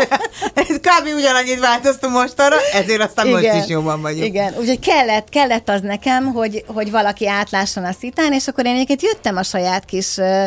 [0.53, 3.41] Ez kb ugyanannyit változtunk mostanra, ezért aztán Igen.
[3.41, 4.25] most is jobban vagyunk.
[4.25, 8.73] Igen, úgyhogy kellett, kellett az nekem, hogy, hogy valaki átlásson a szitán, és akkor én
[8.73, 10.45] egyébként jöttem a saját kis ö,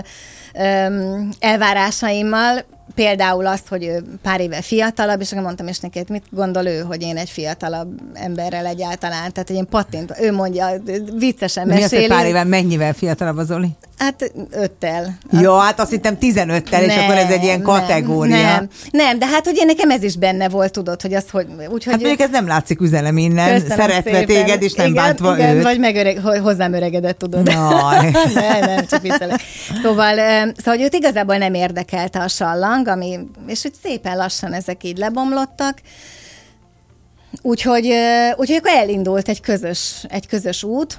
[0.55, 0.87] ö,
[1.38, 6.66] elvárásaimmal, például azt, hogy ő pár éve fiatalabb, és akkor mondtam is neki, mit gondol
[6.66, 10.68] ő, hogy én egy fiatalabb emberrel egyáltalán, tehát hogy én patint, ő mondja,
[11.18, 11.81] viccesen meséli.
[11.81, 13.68] Mi az, hogy pár éve mennyivel fiatalabb az Oli?
[14.00, 15.18] Hát öttel.
[15.31, 18.37] Jó, hát azt hittem 15-tel, és akkor ez egy ilyen kategória.
[18.37, 21.46] Nem, nem, de hát, hogy én nekem ez is benne volt, tudod, hogy az, hogy...
[21.68, 24.26] Úgy, hát mondjuk ez nem látszik üzenem innen, szeretve szépen.
[24.26, 25.62] téged, és nem igen, bántva igen, őt.
[25.62, 27.42] vagy megöreg, hozzám öregedett, tudod.
[27.42, 27.70] No.
[28.35, 29.40] nem, nem, csak viccelek.
[29.83, 30.14] Szóval,
[30.57, 34.99] szóval, hogy őt igazából nem érdekelte a sallang, ami, és hogy szépen lassan ezek így
[34.99, 35.79] lebomlottak,
[37.43, 37.93] Úgyhogy,
[38.37, 40.99] úgyhogy akkor elindult egy közös, egy közös út,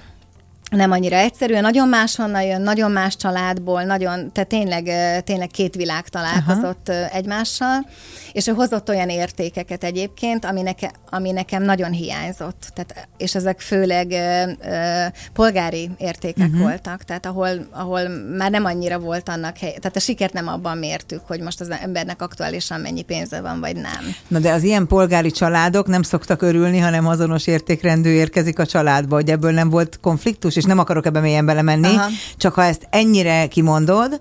[0.71, 4.83] nem annyira egyszerű, nagyon máshonnan jön, nagyon más családból, nagyon, tehát tényleg,
[5.23, 7.09] tényleg két világ találkozott Aha.
[7.09, 7.85] egymással,
[8.31, 13.59] és ő hozott olyan értékeket egyébként, ami, neke, ami nekem nagyon hiányzott, tehát, és ezek
[13.59, 16.61] főleg ö, ö, polgári értékek uh-huh.
[16.61, 18.01] voltak, tehát ahol, ahol
[18.37, 21.69] már nem annyira volt annak hely, tehát a sikert nem abban mértük, hogy most az
[21.69, 24.15] embernek aktuálisan mennyi pénze van, vagy nem.
[24.27, 29.15] Na de az ilyen polgári családok nem szoktak örülni, hanem azonos értékrendű érkezik a családba,
[29.15, 32.07] hogy ebből nem volt konfliktus, és nem akarok ebbe mélyen belemenni, Aha.
[32.37, 34.19] csak ha ezt ennyire kimondod,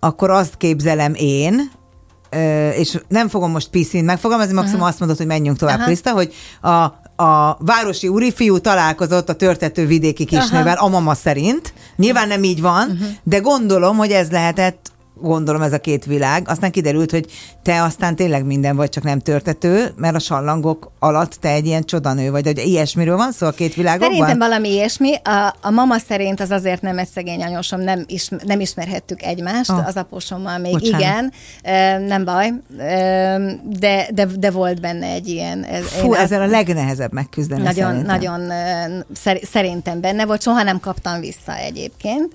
[0.00, 1.70] akkor azt képzelem én,
[2.76, 6.68] és nem fogom most piszint megfogalmazni, maximum azt mondod, hogy menjünk tovább, Krista, hogy a,
[7.24, 10.86] a városi úrifiú találkozott a törtető vidéki kisnővel, Aha.
[10.86, 11.72] a mama szerint.
[11.96, 13.08] Nyilván nem így van, uh-huh.
[13.22, 14.89] de gondolom, hogy ez lehetett
[15.20, 16.48] gondolom ez a két világ.
[16.48, 17.26] Aztán kiderült, hogy
[17.62, 21.84] te aztán tényleg minden vagy, csak nem törtető, mert a sallangok alatt te egy ilyen
[21.84, 24.10] csodanő vagy, hogy ilyesmiről van szó a két világokban?
[24.10, 25.14] Szerintem valami ilyesmi.
[25.14, 29.70] A, a mama szerint az azért nem egy szegény anyósom, nem, is, nem ismerhettük egymást,
[29.70, 29.86] oh.
[29.86, 31.00] az apósommal még Bocsánat.
[31.00, 31.32] igen,
[32.06, 32.52] nem baj,
[33.62, 35.66] de, de, de volt benne egy ilyen.
[35.82, 38.16] Fú, ezzel a legnehezebb megküzdeni Nagyon, szerintem.
[38.16, 38.52] nagyon
[39.42, 42.32] szerintem benne volt, soha nem kaptam vissza egyébként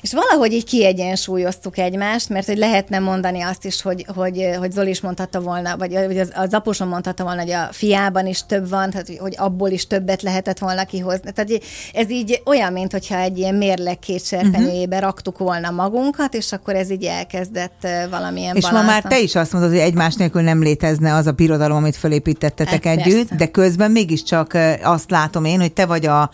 [0.00, 4.90] És valahogy így kiegyensúlyoztuk egymást, mert hogy lehetne mondani azt is, hogy, hogy, hogy Zoli
[4.90, 8.68] is mondhatta volna, vagy, vagy az, az apusom mondhatta volna, hogy a fiában is több
[8.68, 11.32] van, tehát hogy abból is többet lehetett volna kihozni.
[11.32, 15.10] Tehát ez így olyan, mint hogyha egy ilyen mérleg két serpenyőjébe uh-huh.
[15.10, 19.52] raktuk volna magunkat, és akkor ez így elkezdett valamilyen És ma már te is azt
[19.52, 23.34] mondod, hogy egymás nélkül nem létezne az a birodalom, amit fölépítettetek e, együtt, persze.
[23.44, 26.30] de közben mégiscsak azt látom én, hogy te vagy a,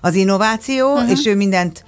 [0.00, 1.10] az innováció, uh-huh.
[1.10, 1.84] és ő mindent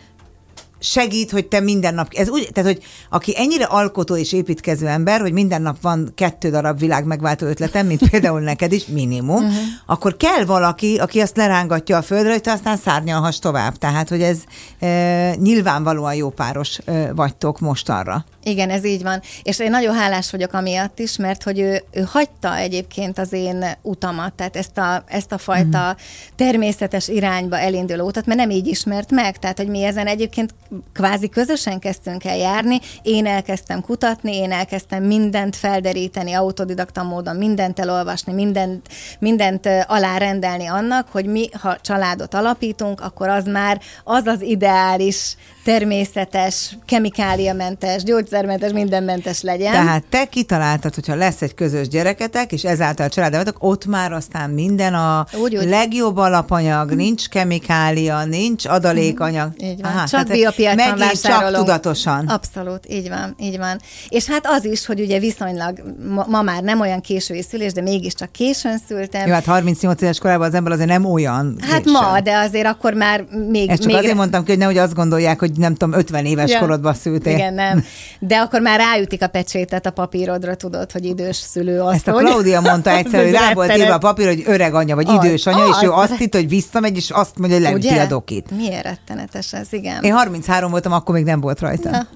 [0.79, 5.21] segít, hogy te minden nap, ez úgy, tehát, hogy aki ennyire alkotó és építkező ember,
[5.21, 9.57] hogy minden nap van kettő darab világ megváltó ötletem, mint például neked is, minimum, uh-huh.
[9.87, 13.77] akkor kell valaki, aki azt lerángatja a földre, hogy te aztán szárnyalhass tovább.
[13.77, 14.38] Tehát, hogy ez
[14.79, 18.25] e, nyilvánvalóan jó páros e, vagytok mostanra.
[18.42, 19.20] Igen, ez így van.
[19.42, 23.64] És én nagyon hálás vagyok amiatt is, mert hogy ő, ő hagyta egyébként az én
[23.83, 26.05] utamat, tehát ezt a, ezt a fajta mm.
[26.37, 30.55] természetes irányba elinduló utat, mert nem így ismert meg, tehát hogy mi ezen egyébként
[30.92, 37.81] kvázi közösen kezdtünk el járni, én elkezdtem kutatni, én elkezdtem mindent felderíteni autodidakta módon, mindent
[37.81, 44.42] elolvasni, mindent, mindent alárendelni annak, hogy mi, ha családot alapítunk, akkor az már az az
[44.42, 49.73] ideális, természetes, kemikáliamentes, gyógyszer gyógyszermentes, mindenmentes legyen.
[49.73, 54.51] Tehát te kitaláltad, hogyha lesz egy közös gyereketek, és ezáltal a családot, ott már aztán
[54.51, 55.69] minden a úgy, úgy.
[55.69, 59.53] legjobb alapanyag, nincs kemikália, nincs adalékanyag.
[59.62, 59.91] Így van.
[59.91, 62.27] Aha, csak biopiacon csak tudatosan.
[62.27, 63.81] Abszolút, így van, így van.
[64.09, 67.81] És hát az is, hogy ugye viszonylag ma, ma már nem olyan késői szülés, de
[67.81, 69.27] mégiscsak későn szültem.
[69.27, 71.93] Jó, hát 38 éves korában az ember azért nem olyan Hát későn.
[71.93, 73.69] ma, de azért akkor már még...
[73.69, 73.97] Ezt csak még...
[73.97, 76.59] azért mondtam ki, hogy nehogy azt gondolják, hogy nem tudom, 50 éves ja.
[76.59, 77.35] korodban szültél.
[77.35, 77.85] Igen, nem.
[78.19, 82.13] De akkor már ráütik a pecsétet a papírodra, tudod, hogy idős szülő azt, Ezt a
[82.13, 85.47] Claudia mondta egyszer, hogy rá volt írva a papír, hogy öreg anya, vagy az, idős
[85.47, 88.51] anya, az, és ő azt hitt, hogy visszamegy, és azt mondja, hogy leüti a dokit.
[88.51, 90.03] Miért rettenetes ez, igen.
[90.03, 91.91] Én 33 voltam, akkor még nem volt rajta.
[91.91, 92.07] Na,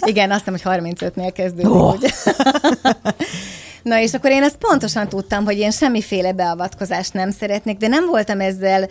[0.00, 1.94] Igen, azt hiszem, hogy 35-nél kezdődik, oh.
[1.94, 2.08] ugye?
[3.84, 8.06] Na és akkor én ezt pontosan tudtam, hogy én semmiféle beavatkozást nem szeretnék, de nem
[8.06, 8.88] voltam ezzel uh,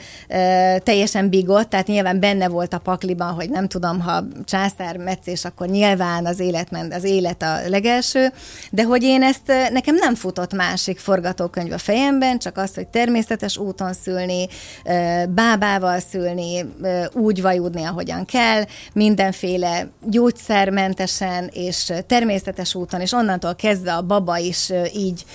[0.77, 5.67] teljesen bigott, tehát nyilván benne volt a pakliban, hogy nem tudom, ha császár meccés, akkor
[5.67, 8.31] nyilván az élet, ment, az élet a legelső,
[8.71, 13.57] de hogy én ezt, nekem nem futott másik forgatókönyv a fejemben, csak az, hogy természetes
[13.57, 14.47] úton szülni,
[14.85, 23.55] uh, bábával szülni, uh, úgy vajudni, ahogyan kell, mindenféle gyógyszermentesen és természetes úton, és onnantól
[23.55, 25.25] kezdve a baba is így,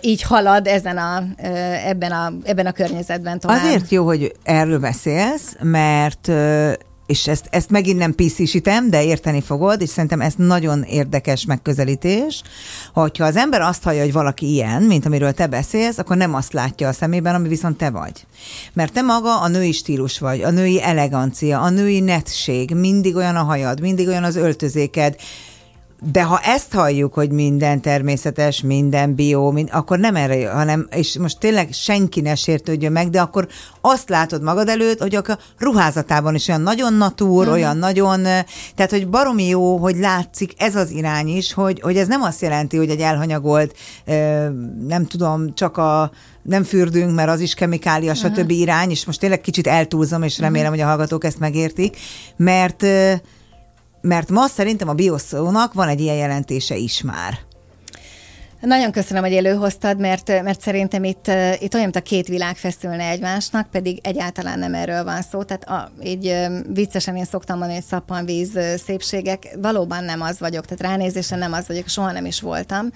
[0.00, 1.24] így halad ezen a,
[1.86, 3.64] ebben, a, ebben a környezetben tovább.
[3.64, 6.30] Azért jó, hogy erről beszélsz, mert
[7.08, 12.42] és ezt, ezt megint nem piszisítem, de érteni fogod, és szerintem ez nagyon érdekes megközelítés,
[12.92, 16.52] hogyha az ember azt hallja, hogy valaki ilyen, mint amiről te beszélsz, akkor nem azt
[16.52, 18.26] látja a szemében, ami viszont te vagy.
[18.72, 23.36] Mert te maga a női stílus vagy, a női elegancia, a női netség, mindig olyan
[23.36, 25.16] a hajad, mindig olyan az öltözéked,
[26.00, 31.18] de ha ezt halljuk, hogy minden természetes, minden bio, mind, akkor nem erre, hanem, és
[31.18, 33.48] most tényleg senki ne sértődjön meg, de akkor
[33.80, 35.22] azt látod magad előtt, hogy a
[35.58, 37.52] ruházatában is olyan nagyon natúr, uh-huh.
[37.52, 38.22] olyan nagyon,
[38.74, 42.42] tehát hogy baromi jó, hogy látszik ez az irány is, hogy, hogy ez nem azt
[42.42, 43.76] jelenti, hogy egy elhanyagolt,
[44.86, 46.10] nem tudom, csak a
[46.42, 48.38] nem fürdünk, mert az is kemikália, stb.
[48.38, 48.58] Uh-huh.
[48.58, 50.78] irány, és most tényleg kicsit eltúlzom, és remélem, uh-huh.
[50.78, 51.96] hogy a hallgatók ezt megértik,
[52.36, 52.84] mert
[54.00, 57.46] mert ma szerintem a bioszónak van egy ilyen jelentése is már.
[58.60, 61.26] Nagyon köszönöm, hogy előhoztad, mert, mert szerintem itt,
[61.58, 65.42] itt olyan, mint a két világ feszülne egymásnak, pedig egyáltalán nem erről van szó.
[65.42, 66.36] Tehát a, így
[66.72, 71.66] viccesen én szoktam mondani, hogy szappanvíz szépségek, valóban nem az vagyok, tehát ránézésen nem az
[71.66, 72.90] vagyok, soha nem is voltam,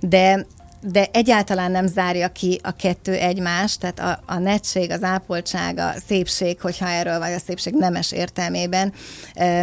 [0.00, 0.46] de
[0.80, 5.92] de egyáltalán nem zárja ki a kettő egymást, tehát a, a netség, az ápoltság, a
[6.06, 8.92] szépség, hogyha erről vagy a szépség nemes értelmében,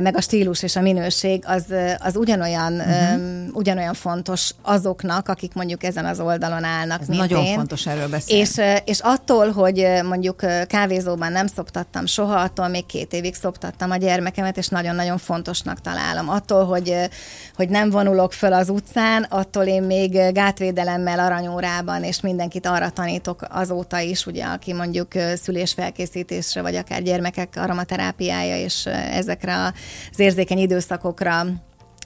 [0.01, 1.65] meg a stílus és a minőség, az,
[1.99, 3.21] az ugyanolyan, uh-huh.
[3.53, 7.55] ugyanolyan fontos azoknak, akik mondjuk ezen az oldalon állnak, Ez mint nagyon én.
[7.55, 8.41] fontos erről beszélni.
[8.41, 13.97] És, és attól, hogy mondjuk kávézóban nem szoptattam soha, attól még két évig szoptattam a
[13.97, 16.29] gyermekemet, és nagyon-nagyon fontosnak találom.
[16.29, 16.95] Attól, hogy,
[17.55, 22.89] hogy nem vonulok föl az utcán, attól én még gátvédelem figyelemmel aranyórában, és mindenkit arra
[22.89, 29.63] tanítok azóta is, ugye, aki mondjuk szülésfelkészítésre, vagy akár gyermekek aromaterápiája, és ezekre
[30.11, 31.45] az érzékeny időszakokra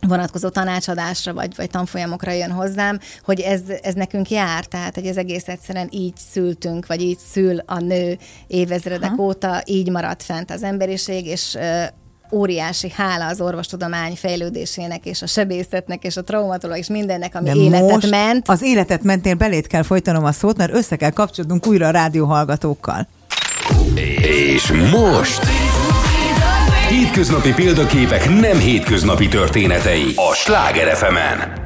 [0.08, 5.18] vonatkozó tanácsadásra vagy, vagy tanfolyamokra jön hozzám, hogy ez, ez nekünk jár, tehát hogy ez
[5.18, 9.24] egész egyszerűen így szültünk, vagy így szül a nő évezredek ha.
[9.24, 11.58] óta, így maradt fent az emberiség, és
[12.32, 17.56] óriási hála az orvostudomány fejlődésének, és a sebészetnek, és a traumatológ, és mindennek, ami De
[17.56, 18.50] életet most ment.
[18.50, 23.08] Az életet mentél, belét kell folytanom a szót, mert össze kell kapcsolódnunk újra a rádióhallgatókkal.
[24.56, 25.46] És most...
[26.90, 31.61] Hétköznapi példaképek nem hétköznapi történetei a Sláger fm -en.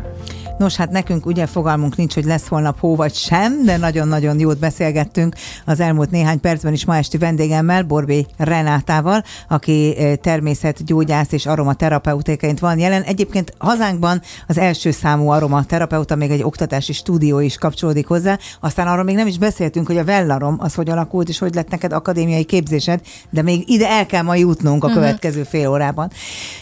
[0.58, 4.60] Nos, hát nekünk ugye fogalmunk nincs, hogy lesz holnap hó vagy sem, de nagyon-nagyon jót
[4.60, 5.36] beszélgettünk
[5.66, 12.60] az elmúlt néhány percben is ma esti vendégemmel, Borbé Renátával, aki eh, természetgyógyász és aromaterapeutéként
[12.60, 13.02] van jelen.
[13.02, 18.38] Egyébként hazánkban az első számú aromaterapeuta, még egy oktatási stúdió is kapcsolódik hozzá.
[18.60, 21.70] Aztán arról még nem is beszéltünk, hogy a Vellarom az hogy alakult, és hogy lett
[21.70, 24.96] neked akadémiai képzésed, de még ide el kell ma jutnunk a mhm.
[24.96, 26.12] következő fél órában.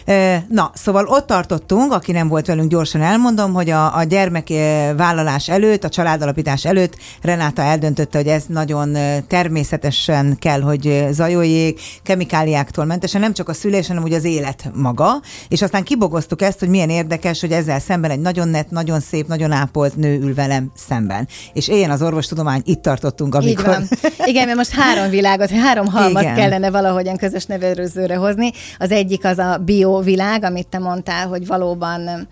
[0.06, 4.50] Eh, na, szóval ott tartottunk, aki nem volt velünk, gyorsan elmondom, hogy a a, gyermek
[4.50, 10.88] eh, vállalás előtt, a családalapítás előtt Renáta eldöntötte, hogy ez nagyon eh, természetesen kell, hogy
[10.88, 15.84] eh, zajoljék, kemikáliáktól mentesen, nem csak a szülés, hanem úgy az élet maga, és aztán
[15.84, 19.96] kibogoztuk ezt, hogy milyen érdekes, hogy ezzel szemben egy nagyon net, nagyon szép, nagyon ápolt
[19.96, 21.28] nő ül velem szemben.
[21.54, 23.50] És éljen az orvostudomány, itt tartottunk, amikor...
[23.50, 23.88] Így van.
[24.26, 28.52] Igen, mert most három világot, három halmaz kellene valahogyan közös nevelőzőre hozni.
[28.78, 32.28] Az egyik az a biovilág, amit te mondtál, hogy valóban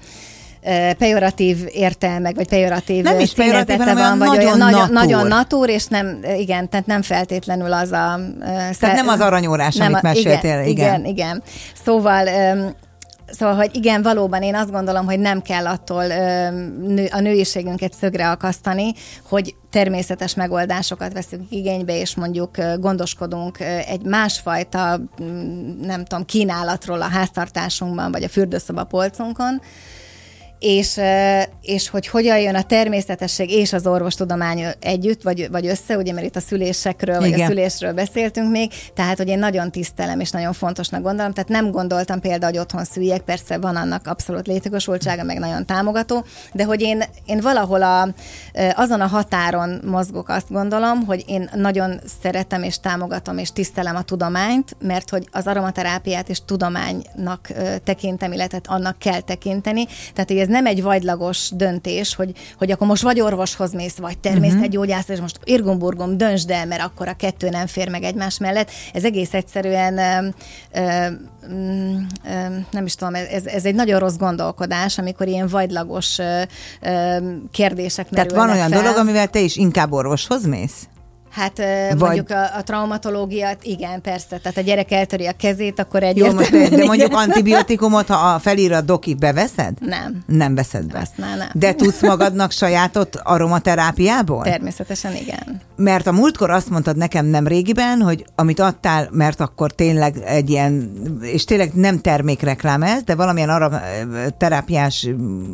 [0.98, 5.86] pejoratív értelmek, vagy pejoratív nem is pejoratív, van, vagy nagyon, olyan nagyon, nagyon natúr, és
[5.86, 8.20] nem, igen, tehát nem feltétlenül az a...
[8.80, 10.68] Tehát nem az aranyórás, nem amit meséltél, igen.
[10.68, 11.06] Igen, igen.
[11.06, 11.44] igen.
[11.84, 12.28] Szóval
[13.32, 16.50] Szóval, hogy igen, valóban én azt gondolom, hogy nem kell attól ö,
[16.88, 18.94] nő, a nőiségünket szögre akasztani,
[19.30, 25.00] hogy természetes megoldásokat veszünk igénybe, és mondjuk gondoskodunk egy másfajta,
[25.82, 29.62] nem tudom, kínálatról a háztartásunkban, vagy a fürdőszoba polcunkon,
[30.62, 31.00] és,
[31.62, 36.26] és hogy hogyan jön a természetesség és az orvostudomány együtt, vagy, vagy össze, ugye, mert
[36.26, 37.42] itt a szülésekről, vagy Igen.
[37.42, 41.72] a szülésről beszéltünk még, tehát, hogy én nagyon tisztelem, és nagyon fontosnak gondolom, tehát nem
[41.72, 46.82] gondoltam például, hogy otthon szüljek, persze van annak abszolút létjogosultsága, meg nagyon támogató, de hogy
[46.82, 48.08] én, én valahol a,
[48.76, 54.02] azon a határon mozgok, azt gondolom, hogy én nagyon szeretem és támogatom és tisztelem a
[54.02, 57.48] tudományt, mert hogy az aromaterápiát és tudománynak
[57.84, 62.88] tekintem, illetve annak kell tekinteni, tehát hogy ez nem egy vagylagos döntés, hogy, hogy akkor
[62.88, 67.50] most vagy orvoshoz mész, vagy természetgyógyász, és most irgumburgum döntsd el, mert akkor a kettő
[67.50, 68.72] nem fér meg egymás mellett.
[68.94, 70.28] Ez egész egyszerűen ö,
[70.74, 71.08] ö,
[72.24, 76.42] ö, nem is tudom, ez, ez egy nagyon rossz gondolkodás, amikor ilyen vagylagos ö,
[76.82, 77.18] ö,
[77.52, 78.82] kérdések Tehát van olyan fel.
[78.82, 80.88] dolog, amivel te is inkább orvoshoz mész?
[81.32, 81.58] Hát
[81.90, 82.00] Vagy...
[82.00, 84.38] mondjuk a, a traumatológiát, igen, persze.
[84.38, 86.18] Tehát a gyerek eltöri a kezét, akkor egy.
[86.18, 89.74] Jó, most, de mondjuk antibiotikumot, ha a felír a doki, beveszed?
[89.80, 90.24] Nem.
[90.28, 91.00] Nem veszed be.
[91.00, 91.50] Azt már nem.
[91.54, 94.44] De tudsz magadnak sajátot aromaterápiából?
[94.44, 95.62] Természetesen igen.
[95.76, 100.50] Mert a múltkor azt mondtad nekem nem régiben, hogy amit adtál, mert akkor tényleg egy
[100.50, 105.08] ilyen, és tényleg nem termékreklám ez, de valamilyen aromaterápiás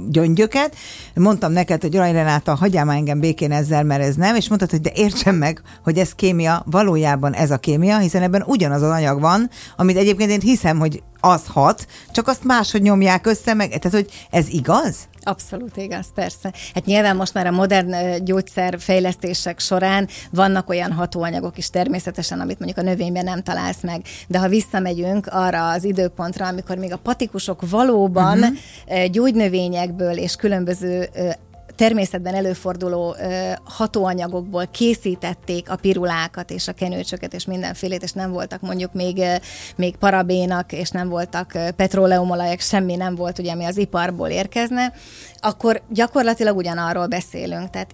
[0.09, 0.75] gyöngyöket,
[1.13, 4.69] mondtam neked, hogy Jaj Renáta, hagyjál már engem békén ezzel, mert ez nem, és mondtad,
[4.69, 8.91] hogy de értsem meg, hogy ez kémia, valójában ez a kémia, hiszen ebben ugyanaz az
[8.91, 13.67] anyag van, amit egyébként én hiszem, hogy az hat, csak azt máshogy nyomják össze, meg,
[13.67, 14.95] tehát hogy ez igaz?
[15.21, 16.53] Abszolút igaz, persze.
[16.73, 22.79] Hát nyilván most már a modern gyógyszerfejlesztések során vannak olyan hatóanyagok is természetesen, amit mondjuk
[22.85, 24.01] a növényben nem találsz meg.
[24.27, 29.05] De ha visszamegyünk arra az időpontra, amikor még a patikusok valóban uh-huh.
[29.05, 31.09] gyógynövényekből és különböző
[31.77, 33.15] természetben előforduló
[33.63, 39.23] hatóanyagokból készítették a pirulákat és a kenőcsöket és mindenfélét, és nem voltak mondjuk még,
[39.75, 44.93] még parabénak, és nem voltak petróleumolajak, semmi nem volt, ugye, ami az iparból érkezne,
[45.39, 47.69] akkor gyakorlatilag ugyanarról beszélünk.
[47.69, 47.91] Tehát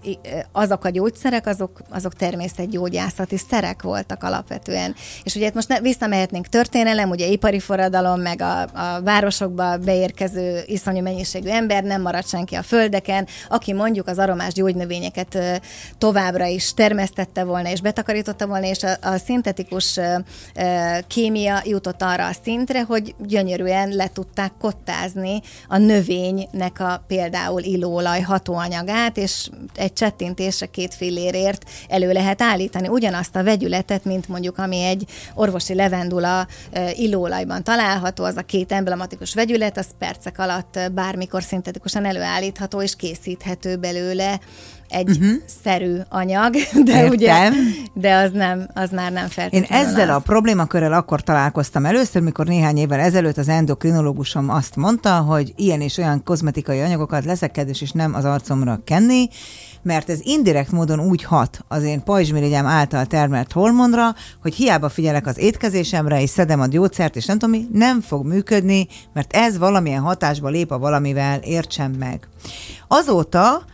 [0.52, 4.94] azok a gyógyszerek, azok, azok természetgyógyászati szerek voltak alapvetően.
[5.22, 10.62] És ugye itt most ne, visszamehetnénk történelem, ugye ipari forradalom, meg a, a városokba beérkező
[10.66, 15.38] iszonyú mennyiségű ember, nem maradt senki a földeken, aki mondjuk az aromás gyógynövényeket
[15.98, 20.00] továbbra is termesztette volna és betakarította volna, és a, a szintetikus
[21.06, 28.20] kémia jutott arra a szintre, hogy gyönyörűen le tudták kottázni a növénynek a például illóolaj
[28.20, 34.82] hatóanyagát, és egy csettintésre két fillérért elő lehet állítani ugyanazt a vegyületet, mint mondjuk ami
[34.82, 35.04] egy
[35.34, 36.46] orvosi levendula
[36.92, 43.63] illóolajban található, az a két emblematikus vegyület, az percek alatt bármikor szintetikusan előállítható és készíthető
[43.64, 44.40] elérhető belőle
[44.88, 45.32] egy uh-huh.
[45.62, 46.54] szerű anyag,
[46.84, 47.08] de Értem.
[47.08, 47.50] ugye,
[47.92, 50.16] de az nem, az már nem feltétlenül Én ezzel az.
[50.16, 55.80] a problémakörrel akkor találkoztam először, mikor néhány évvel ezelőtt az endokrinológusom azt mondta, hogy ilyen
[55.80, 59.28] és olyan kozmetikai anyagokat leszek kedves, és nem az arcomra kenni,
[59.84, 65.26] mert ez indirekt módon úgy hat az én pajzsmirigyám által termelt hormonra, hogy hiába figyelek
[65.26, 69.58] az étkezésemre, és szedem a gyógyszert, és nem tudom mi, nem fog működni, mert ez
[69.58, 72.28] valamilyen hatásba lép a valamivel, értsem meg.
[72.88, 73.64] Azóta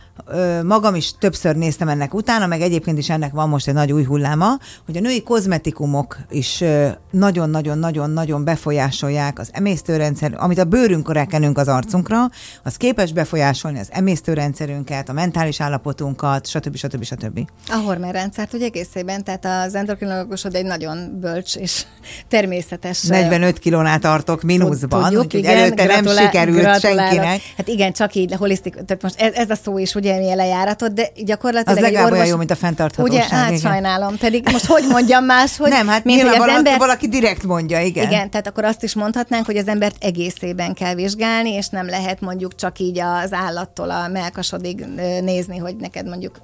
[0.63, 4.03] magam is többször néztem ennek utána, meg egyébként is ennek van most egy nagy új
[4.03, 6.63] hulláma, hogy a női kozmetikumok is
[7.11, 12.29] nagyon-nagyon-nagyon-nagyon befolyásolják az emésztőrendszer, amit a bőrünkön rákenünk az arcunkra,
[12.63, 16.75] az képes befolyásolni az emésztőrendszerünket, a mentális állapotunkat, stb.
[16.75, 17.03] stb.
[17.03, 17.39] stb.
[17.67, 21.83] A hormonrendszert ugye egészében, tehát az endokrinológusod egy nagyon bölcs és
[22.27, 23.03] természetes.
[23.03, 27.11] 45 kilónál tartok mínuszban, úgyhogy előtte nem sikerült gratulálok.
[27.11, 27.41] senkinek.
[27.57, 30.93] Hát igen, csak így holisztik, tehát most ez, ez a szó is ugye mi lejáratot,
[30.93, 33.25] de gyakorlatilag Az legalább orvos, olyan jó, mint a fenntarthatóság.
[33.25, 35.69] Ugye, hát sajnálom, pedig most hogy mondjam más, hogy...
[35.69, 36.77] Nem, hát mint hogy az ember...
[36.77, 38.07] valaki direkt mondja, igen.
[38.07, 42.21] Igen, tehát akkor azt is mondhatnánk, hogy az embert egészében kell vizsgálni, és nem lehet
[42.21, 44.85] mondjuk csak így az állattól a melkasodig
[45.21, 46.35] nézni, hogy neked mondjuk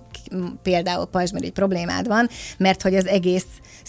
[0.64, 3.46] például pajzsmirigy problémád van, mert hogy az egész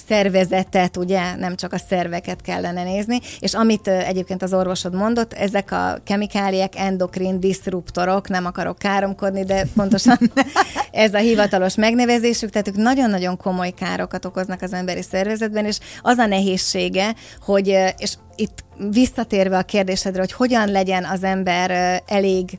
[0.06, 5.72] szervezetet, ugye, nem csak a szerveket kellene nézni, és amit egyébként az orvosod mondott, ezek
[5.72, 10.18] a kemikáliák endokrin diszruptorok, nem akarok káromkodni, de pontosan
[10.90, 16.18] ez a hivatalos megnevezésük, tehát ők nagyon-nagyon komoly károkat okoznak az emberi szervezetben, és az
[16.18, 17.66] a nehézsége, hogy,
[17.96, 22.58] és itt visszatérve a kérdésedre, hogy hogyan legyen az ember elég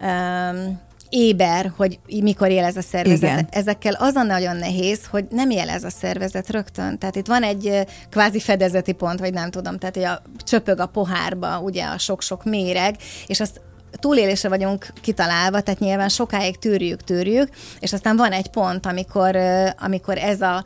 [0.00, 0.80] um,
[1.14, 3.22] éber, hogy mikor jelez a szervezet.
[3.22, 3.46] Igen.
[3.50, 6.98] Ezekkel az a nagyon nehéz, hogy nem jelez a szervezet rögtön.
[6.98, 10.86] Tehát itt van egy kvázi fedezeti pont, vagy nem tudom, tehát hogy a, csöpög a
[10.86, 12.96] pohárba ugye a sok-sok méreg,
[13.26, 13.60] és azt
[13.90, 17.48] túlélésre vagyunk kitalálva, tehát nyilván sokáig tűrjük, tűrjük,
[17.80, 19.36] és aztán van egy pont, amikor,
[19.78, 20.64] amikor ez, a,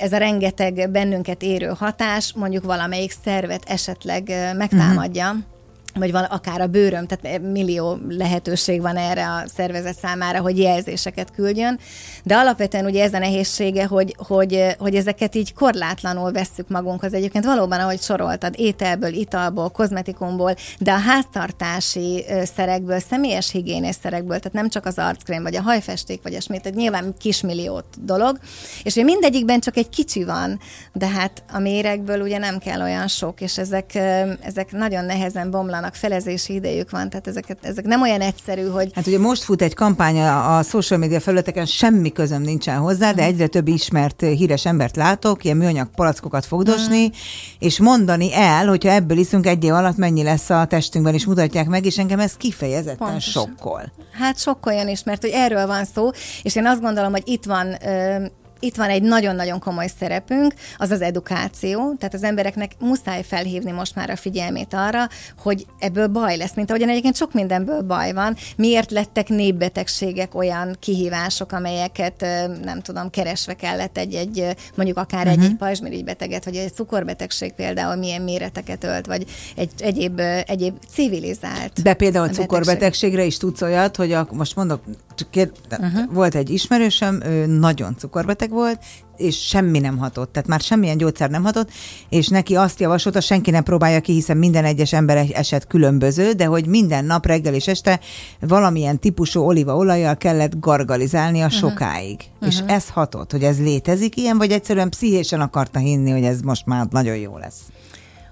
[0.00, 5.26] ez a rengeteg bennünket érő hatás mondjuk valamelyik szervet esetleg megtámadja.
[5.26, 5.54] Uh-huh
[5.98, 11.30] vagy val- akár a bőröm, tehát millió lehetőség van erre a szervezet számára, hogy jelzéseket
[11.30, 11.78] küldjön,
[12.22, 17.14] de alapvetően ugye ez a nehézsége, hogy, hogy, hogy ezeket így korlátlanul vesszük magunkhoz.
[17.14, 22.24] Egyébként valóban, ahogy soroltad, ételből, italból, kozmetikumból, de a háztartási
[22.54, 26.62] szerekből, személyes higiénés szerekből, tehát nem csak az arckrém, vagy a hajfesték, vagy a smét,
[26.62, 28.38] tehát nyilván kismilliót dolog,
[28.82, 30.58] és ugye mindegyikben csak egy kicsi van,
[30.92, 33.94] de hát a méregből ugye nem kell olyan sok, és ezek,
[34.40, 38.90] ezek nagyon nehezen bomlanak vannak, felezési idejük van, tehát ezeket, ezek nem olyan egyszerű, hogy...
[38.94, 43.12] Hát ugye most fut egy kampány a, a social media felületeken, semmi közöm nincsen hozzá,
[43.12, 47.14] de egyre több ismert eh, híres embert látok, ilyen műanyag palackokat fogdosni, hmm.
[47.58, 51.66] és mondani el, hogyha ebből iszunk egy év alatt mennyi lesz a testünkben, és mutatják
[51.68, 53.32] meg, és engem ez kifejezetten Pontosan.
[53.32, 53.92] sokkol.
[54.12, 56.10] Hát sokkoljon is, mert hogy erről van szó,
[56.42, 57.76] és én azt gondolom, hogy itt van
[58.60, 63.94] itt van egy nagyon-nagyon komoly szerepünk, az az edukáció, tehát az embereknek muszáj felhívni most
[63.94, 68.36] már a figyelmét arra, hogy ebből baj lesz, mint ahogyan egyébként sok mindenből baj van.
[68.56, 72.20] Miért lettek népbetegségek olyan kihívások, amelyeket
[72.64, 75.42] nem tudom, keresve kellett egy-egy, mondjuk akár uh-huh.
[75.42, 79.24] egy-egy pajzsmirigy beteget, vagy egy cukorbetegség például milyen méreteket ölt, vagy
[79.56, 81.82] egy egyéb, egyéb civilizált.
[81.82, 84.80] De például a cukorbetegségre is tudsz olyat, hogy a, most mondok,
[85.30, 86.12] kér, uh-huh.
[86.12, 88.80] volt egy ismerősöm, ő nagyon cukorbeteg, beteg volt,
[89.16, 91.70] és semmi nem hatott, tehát már semmilyen gyógyszer nem hatott,
[92.08, 96.44] és neki azt javasolta, senki nem próbálja ki, hiszen minden egyes ember eset különböző, de
[96.44, 98.00] hogy minden nap reggel és este
[98.40, 101.60] valamilyen típusú olívaolajjal kellett gargalizálni a uh-huh.
[101.60, 102.20] sokáig.
[102.34, 102.48] Uh-huh.
[102.48, 106.66] És ez hatott, hogy ez létezik ilyen, vagy egyszerűen pszichésen akarta hinni, hogy ez most
[106.66, 107.60] már nagyon jó lesz.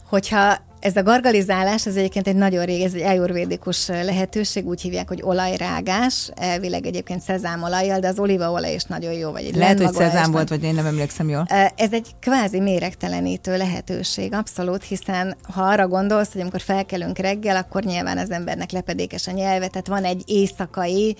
[0.08, 5.08] Hogyha ez a gargalizálás, ez egyébként egy nagyon régi, ez egy ajurvédikus lehetőség, úgy hívják,
[5.08, 9.92] hogy olajrágás, elvileg egyébként szezámolajjal, de az olívaolaj is nagyon jó, vagy egy Lehet, hogy
[9.92, 11.46] szezám volt, vagy én nem emlékszem jól.
[11.76, 17.82] Ez egy kvázi méregtelenítő lehetőség, abszolút, hiszen ha arra gondolsz, hogy amikor felkelünk reggel, akkor
[17.82, 21.16] nyilván az embernek lepedékes a nyelve, tehát van egy éjszakai,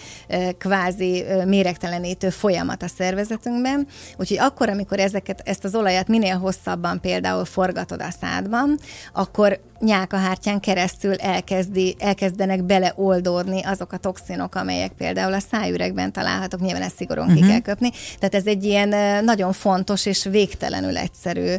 [0.59, 3.87] kvázi méregtelenítő folyamat a szervezetünkben,
[4.17, 8.79] úgyhogy akkor, amikor ezeket, ezt az olajat minél hosszabban például forgatod a szádban,
[9.13, 9.74] akkor る。
[9.81, 17.27] Nyálkahártyán keresztül elkezdi, elkezdenek beleoldódni azok a toxinok, amelyek például a szájüregben találhatók, nyilván ezt szigorúan
[17.27, 17.41] uh-huh.
[17.41, 17.53] ki mhm.
[17.53, 17.91] kell köpni.
[18.19, 21.55] Tehát ez egy ilyen nagyon fontos és végtelenül egyszerű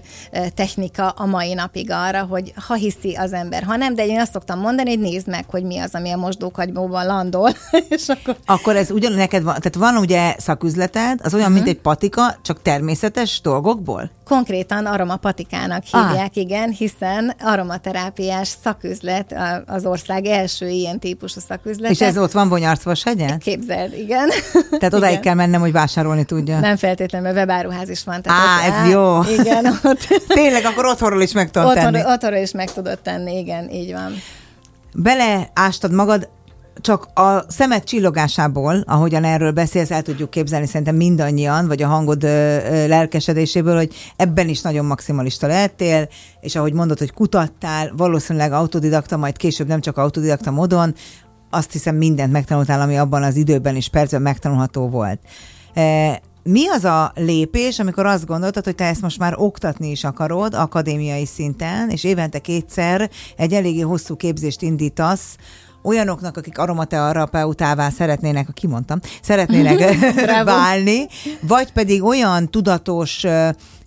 [0.54, 4.32] technika a mai napig arra, hogy ha hiszi az ember, ha nem, de én azt
[4.32, 7.52] szoktam mondani, hogy nézd meg, hogy mi az, ami a mosdókagymóban landol.
[7.90, 8.38] és akkor...
[8.46, 11.64] akkor ez ugyan neked van, tehát van ugye szaküzleted, az olyan, uh-huh.
[11.64, 14.10] mint egy patika, csak természetes dolgokból?
[14.24, 16.38] Konkrétan aromapatikának hívják, ah.
[16.38, 17.34] igen, hiszen
[18.16, 19.36] aromaterápiás szaküzlet
[19.66, 21.92] az ország első ilyen típusú szaküzlet.
[21.92, 23.40] És ez ott van Bonyarcvashegyen?
[23.40, 24.30] Képzeld, igen.
[24.70, 26.60] Tehát odáig kell mennem, hogy vásárolni tudja.
[26.60, 28.22] Nem feltétlenül, mert webáruház is van.
[28.22, 29.22] Tehát Á, ott, ez á, jó.
[29.40, 29.66] Igen.
[29.84, 32.06] Ott, Tényleg, akkor otthonról is meg tudod otthon, tenni.
[32.06, 34.14] Otthonról is meg tudod tenni, igen, így van.
[34.94, 36.30] Beleástad magad
[36.82, 42.24] csak a szemed csillogásából, ahogyan erről beszélsz, el tudjuk képzelni szerintem mindannyian, vagy a hangod
[42.88, 46.08] lelkesedéséből, hogy ebben is nagyon maximalista lehettél,
[46.42, 50.96] és ahogy mondod, hogy kutattál, valószínűleg autodidakta, majd később nem csak autodidakta módon,
[51.50, 55.20] azt hiszem mindent megtanultál, ami abban az időben és percben megtanulható volt.
[56.44, 60.54] Mi az a lépés, amikor azt gondoltad, hogy te ezt most már oktatni is akarod
[60.54, 65.36] akadémiai szinten, és évente kétszer egy eléggé hosszú képzést indítasz
[65.86, 69.96] olyanoknak, akik aromaterapeutává szeretnének, kimondtam, szeretnének
[70.44, 71.08] válni,
[71.42, 73.26] vagy pedig olyan tudatos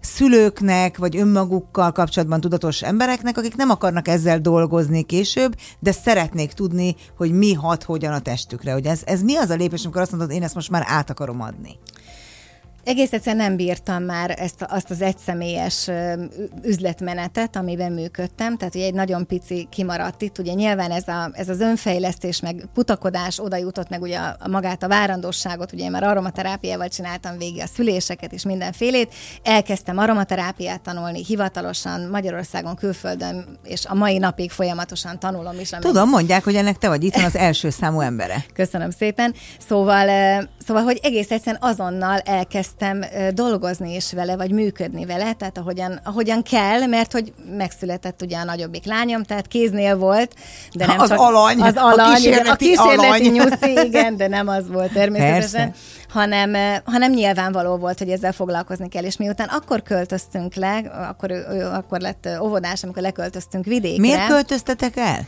[0.01, 6.97] szülőknek, vagy önmagukkal kapcsolatban tudatos embereknek, akik nem akarnak ezzel dolgozni később, de szeretnék tudni,
[7.17, 8.73] hogy mi hat hogyan a testükre.
[8.73, 11.11] Hogy ez, ez mi az a lépés, amikor azt mondod, én ezt most már át
[11.11, 11.79] akarom adni?
[12.85, 15.91] Egész egyszerűen nem bírtam már ezt, azt az egyszemélyes
[16.63, 21.49] üzletmenetet, amiben működtem, tehát ugye egy nagyon pici kimaradt itt, ugye nyilván ez, a, ez
[21.49, 25.91] az önfejlesztés, meg kutakodás oda jutott meg ugye a, a magát a várandosságot, ugye én
[25.91, 33.87] már aromaterápiával csináltam végig a szüléseket és mindenfélét, elkezdtem aromaterápiát tanulni hivatalosan Magyarországon, külföldön, és
[33.87, 35.73] a mai napig folyamatosan tanulom is.
[35.73, 35.85] Amíg...
[35.87, 38.45] Tudom, mondják, hogy ennek te vagy itt az első számú embere.
[38.55, 39.35] Köszönöm szépen.
[39.69, 40.09] Szóval,
[40.67, 46.01] szóval, hogy egész egyszerűen azonnal elkezdtem elkezdtem dolgozni is vele, vagy működni vele, tehát ahogyan,
[46.05, 50.35] ahogyan kell, mert hogy megszületett ugye a nagyobbik lányom, tehát kéznél volt,
[50.73, 53.33] de nem az csak alany, az alany, a kísérleti, a kísérleti alany.
[53.33, 55.75] nyuszi, igen, de nem az volt természetesen.
[56.09, 60.77] hanem, hanem nyilvánvaló volt, hogy ezzel foglalkozni kell, és miután akkor költöztünk le,
[61.09, 61.33] akkor,
[61.73, 64.01] akkor lett óvodás, amikor leköltöztünk vidékre.
[64.01, 65.27] Miért költöztetek el?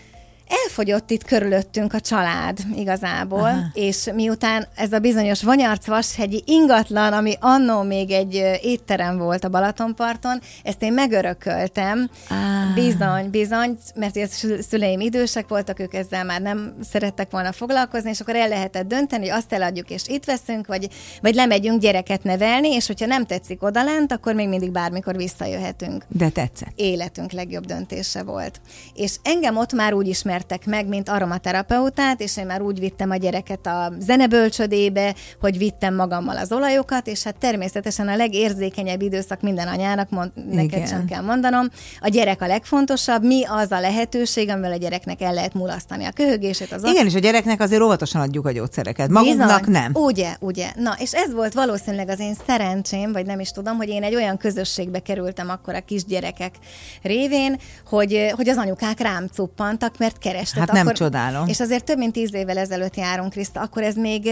[0.50, 3.60] Elfogyott itt körülöttünk a család igazából, Aha.
[3.72, 10.40] és miután ez a bizonyos Vanyarc-Vashegyi ingatlan, ami annó még egy étterem volt a Balatonparton,
[10.62, 12.10] ezt én megörököltem.
[12.28, 12.74] Ah.
[12.74, 14.26] Bizony, bizony, mert a
[14.60, 19.28] szüleim idősek voltak, ők ezzel már nem szerettek volna foglalkozni, és akkor el lehetett dönteni,
[19.28, 20.88] hogy azt eladjuk, és itt veszünk, vagy,
[21.20, 26.04] vagy lemegyünk gyereket nevelni, és hogyha nem tetszik odalent, akkor még mindig bármikor visszajöhetünk.
[26.08, 26.72] De tetszett.
[26.74, 28.60] Életünk legjobb döntése volt.
[28.94, 33.10] És engem ott már úgy ismert ismertek meg, mint aromaterapeutát, és én már úgy vittem
[33.10, 39.40] a gyereket a zenebölcsödébe, hogy vittem magammal az olajokat, és hát természetesen a legérzékenyebb időszak
[39.40, 41.68] minden anyának, mond, neked sem kell mondanom,
[42.00, 46.10] a gyerek a legfontosabb, mi az a lehetőség, amivel a gyereknek el lehet mulasztani a
[46.10, 46.72] köhögését.
[46.72, 49.72] Az Igen, és a gyereknek azért óvatosan adjuk a gyógyszereket, magunknak Bizony.
[49.72, 49.92] nem.
[49.94, 50.70] Ugye, ugye.
[50.76, 54.14] Na, és ez volt valószínűleg az én szerencsém, vagy nem is tudom, hogy én egy
[54.14, 56.54] olyan közösségbe kerültem akkor a kisgyerekek
[57.02, 60.58] révén, hogy, hogy az anyukák rám cuppantak, mert kerestet.
[60.58, 61.48] Hát nem akkor, csodálom.
[61.48, 64.30] És azért több mint tíz évvel ezelőtt járunk, Kriszta, akkor ez még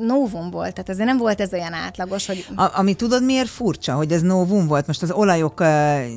[0.00, 2.46] novum volt, tehát azért nem volt ez olyan átlagos, hogy...
[2.56, 4.86] A, ami tudod miért furcsa, hogy ez novum volt?
[4.86, 5.66] Most az olajok uh,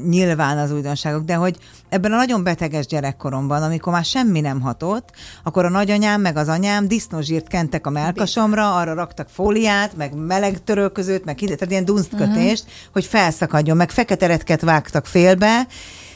[0.09, 1.57] nyilván az újdonságok, de hogy
[1.89, 5.09] ebben a nagyon beteges gyerekkoromban, amikor már semmi nem hatott,
[5.43, 10.63] akkor a nagyanyám meg az anyám disznózsírt kentek a melkasomra, arra raktak fóliát, meg meleg
[10.63, 12.91] törölközőt, meg tehát ilyen dunsztkötést, uh-huh.
[12.93, 15.67] hogy felszakadjon, meg fekete retket vágtak félbe,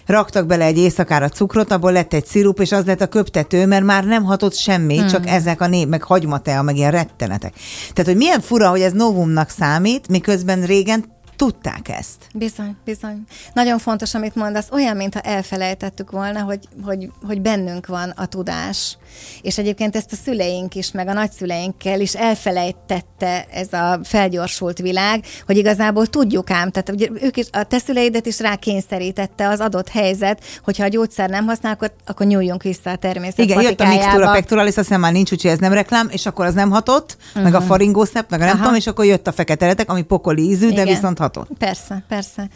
[0.07, 3.83] raktak bele egy éjszakára cukrot, abból lett egy szirup, és az lett a köptető, mert
[3.83, 5.07] már nem hatott semmi, hmm.
[5.07, 7.53] csak ezek a név, meg hagymatea, meg ilyen rettenetek.
[7.93, 12.27] Tehát, hogy milyen fura, hogy ez novumnak számít, miközben régen tudták ezt.
[12.33, 13.23] Bizony, bizony.
[13.53, 18.97] Nagyon fontos, amit mondasz, olyan, mintha elfelejtettük volna, hogy, hogy, hogy bennünk van a tudás.
[19.41, 25.23] És egyébként ezt a szüleink is, meg a nagyszüleinkkel is elfelejtette ez a felgyorsult világ,
[25.45, 29.89] hogy igazából tudjuk ám, tehát ugye ők is, a te szüleidet is rákényszerítette az adott
[29.89, 33.87] helyzet, hogyha a gyógyszer nem használ, akkor, akkor nyúljunk vissza a természet Igen, jött a
[33.87, 37.17] mixtúra pectoralis, azt hiszem már nincs, úgyhogy ez nem reklám, és akkor az nem hatott,
[37.27, 37.43] uh-huh.
[37.43, 37.67] meg a mhm.
[37.67, 38.63] faringószep, meg a nem Aha.
[38.63, 40.85] tudom, és akkor jött a fekete retek, ami pokoli ízű, Igen.
[40.85, 41.49] de viszont hatott.
[41.57, 42.47] Persze, persze.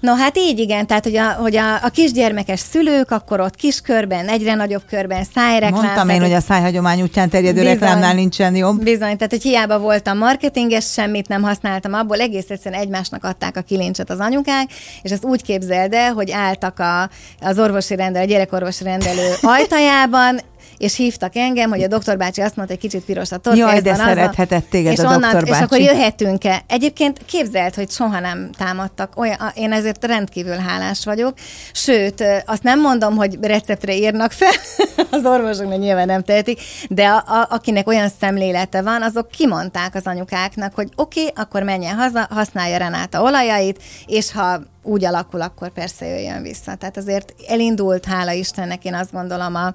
[0.00, 4.28] No hát így igen, tehát hogy a, hogy a, a kisgyermekes szülők, akkor ott kiskörben,
[4.28, 6.03] egyre nagyobb körben szájreklám.
[6.04, 8.82] Mondtam én, hogy a szájhagyomány útján terjedő bizony, reklámnál nincsen jobb.
[8.82, 13.60] Bizony, tehát hogy hiába voltam marketinges, semmit nem használtam abból, egész egyszerűen egymásnak adták a
[13.60, 14.70] kilincset az anyukák,
[15.02, 20.40] és ezt úgy képzeld el, hogy álltak a, az orvosi rendelő, a gyerekorvosi rendelő ajtajában,
[20.78, 23.58] és hívtak engem, hogy a doktor bácsi azt mondta, hogy kicsit piros a torka.
[23.58, 25.52] Jaj, de szerethetett téged és a onnan, doktor bácsi.
[25.52, 26.62] És akkor jöhetünk-e?
[26.66, 29.12] Egyébként képzelt, hogy soha nem támadtak.
[29.16, 31.34] Olyan, én ezért rendkívül hálás vagyok.
[31.72, 34.52] Sőt, azt nem mondom, hogy receptre írnak fel,
[35.10, 40.06] az orvosoknak nyilván nem tehetik, de a, a, akinek olyan szemlélete van, azok kimondták az
[40.06, 45.68] anyukáknak, hogy oké, okay, akkor menjen haza, használja Renáta olajait, és ha úgy alakul, akkor
[45.72, 46.74] persze jöjjön vissza.
[46.74, 49.74] Tehát azért elindult, hála Istennek, én azt gondolom, a,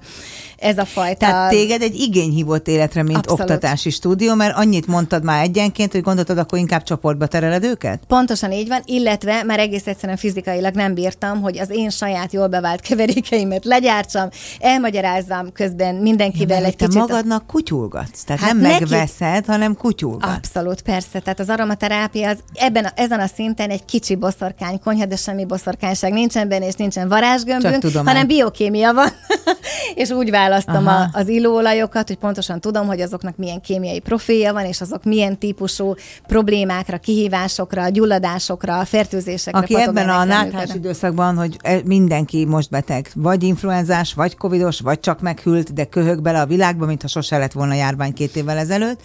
[0.56, 1.26] ez a fajta...
[1.26, 3.40] Tehát téged egy igény hívott életre, mint Abszolút.
[3.40, 8.02] oktatási stúdió, mert annyit mondtad már egyenként, hogy gondoltad, akkor inkább csoportba tereled őket?
[8.06, 12.46] Pontosan így van, illetve már egész egyszerűen fizikailag nem bírtam, hogy az én saját jól
[12.46, 16.92] bevált keverékeimet legyártsam, elmagyarázzam közben mindenkivel ja, egy kicsit.
[16.92, 18.78] Te magadnak kutyulgatsz, tehát hát nem neki...
[18.80, 20.36] megveszed, hanem kutyulgatsz.
[20.36, 21.20] Abszolút, persze.
[21.20, 25.16] Tehát az aromaterápia az ebben a, ezen a szinten egy kicsi boszorkány konyha, konyha, de
[25.16, 29.08] semmi boszorkányság nincsen benne, és nincsen varázsgömbünk, hanem biokémia van.
[29.94, 31.00] és úgy választom Aha.
[31.00, 35.38] a, az illóolajokat, hogy pontosan tudom, hogy azoknak milyen kémiai profilja van, és azok milyen
[35.38, 35.94] típusú
[36.26, 43.42] problémákra, kihívásokra, gyulladásokra, fertőzésekre, Aki ebben a náthás időszakban, hogy e- mindenki most beteg, vagy
[43.42, 47.74] influenzás, vagy covidos, vagy csak meghűlt, de köhög bele a világba, mintha sose lett volna
[47.74, 49.00] járvány két évvel ezelőtt.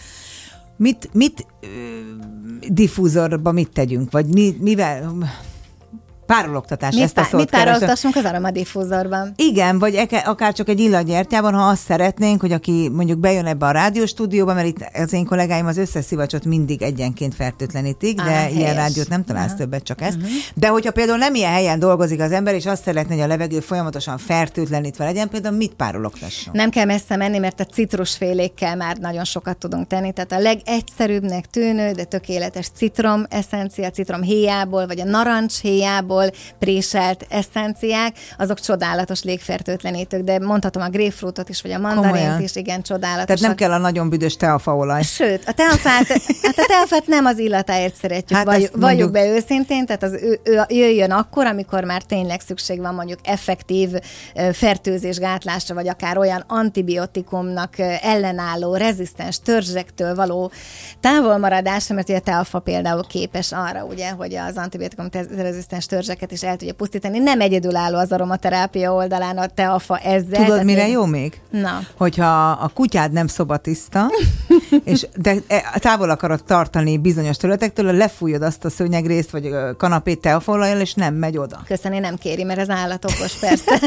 [0.78, 1.46] Mit, mit
[2.70, 4.12] diffúzorba mit tegyünk?
[4.12, 5.14] Vagy mi, mivel...
[6.26, 7.72] Párologtatás, Mit, ezt a szót mit keresem.
[7.74, 9.34] pároltassunk az aromadifúzorban?
[9.36, 13.66] Igen, vagy eke- akár csak egy illatgyertyában, ha azt szeretnénk, hogy aki mondjuk bejön ebbe
[13.66, 18.48] a rádióstúdióba, mert itt az én kollégáim az összes szivacsot mindig egyenként fertőtlenítik, de Á,
[18.50, 20.18] ilyen rádiót nem találsz többet, csak ezt.
[20.54, 23.60] De hogyha például nem ilyen helyen dolgozik az ember, és azt szeretné, hogy a levegő
[23.60, 26.54] folyamatosan fertőtlenítve legyen, például mit párologtasson?
[26.56, 30.12] Nem kell messze menni, mert a citrusfélékkel már nagyon sokat tudunk tenni.
[30.12, 36.15] Tehát a legegyszerűbbnek tűnő, de tökéletes citrom eszencia, citrom héjából, vagy a narancs héjából
[36.60, 42.42] préselt eszenciák, azok csodálatos légfertőtlenítők, de mondhatom a grapefruitot is, vagy a mandarint Komolyan?
[42.42, 43.26] is, igen, csodálatos.
[43.26, 45.04] Tehát nem kell a nagyon büdös teafaolaj.
[45.04, 46.08] Sőt, a teafát,
[46.44, 50.40] hát a teafát nem az illatáért szeretjük, Hát valljuk mondjuk- be őszintén, tehát az ő,
[50.44, 53.90] ő, jöjjön akkor, amikor már tényleg szükség van mondjuk effektív
[54.54, 60.52] fertőzésgátlásra, vagy akár olyan antibiotikumnak ellenálló, rezisztens törzsektől való
[61.00, 66.32] távolmaradásra, mert ugye a teafa például képes arra, ugye, hogy az antibiotikum te- rezisztens törzseket
[66.32, 67.20] is el tudja pusztítani.
[67.20, 70.46] Nem egyedülálló az aromaterápia oldalán a teafa ezzel.
[70.46, 71.40] Tudod, mire még- jó még?
[71.50, 71.80] Na.
[71.98, 74.06] Hogyha a kutyád nem szobatiszta,
[74.84, 80.22] és de e, távol akarod tartani bizonyos területektől, lefújod azt a szőnyegrészt, vagy ö, kanapét
[80.22, 81.62] teafolajjal, és nem megy oda.
[81.68, 83.80] Köszönni nem kéri, mert ez állatokos, persze.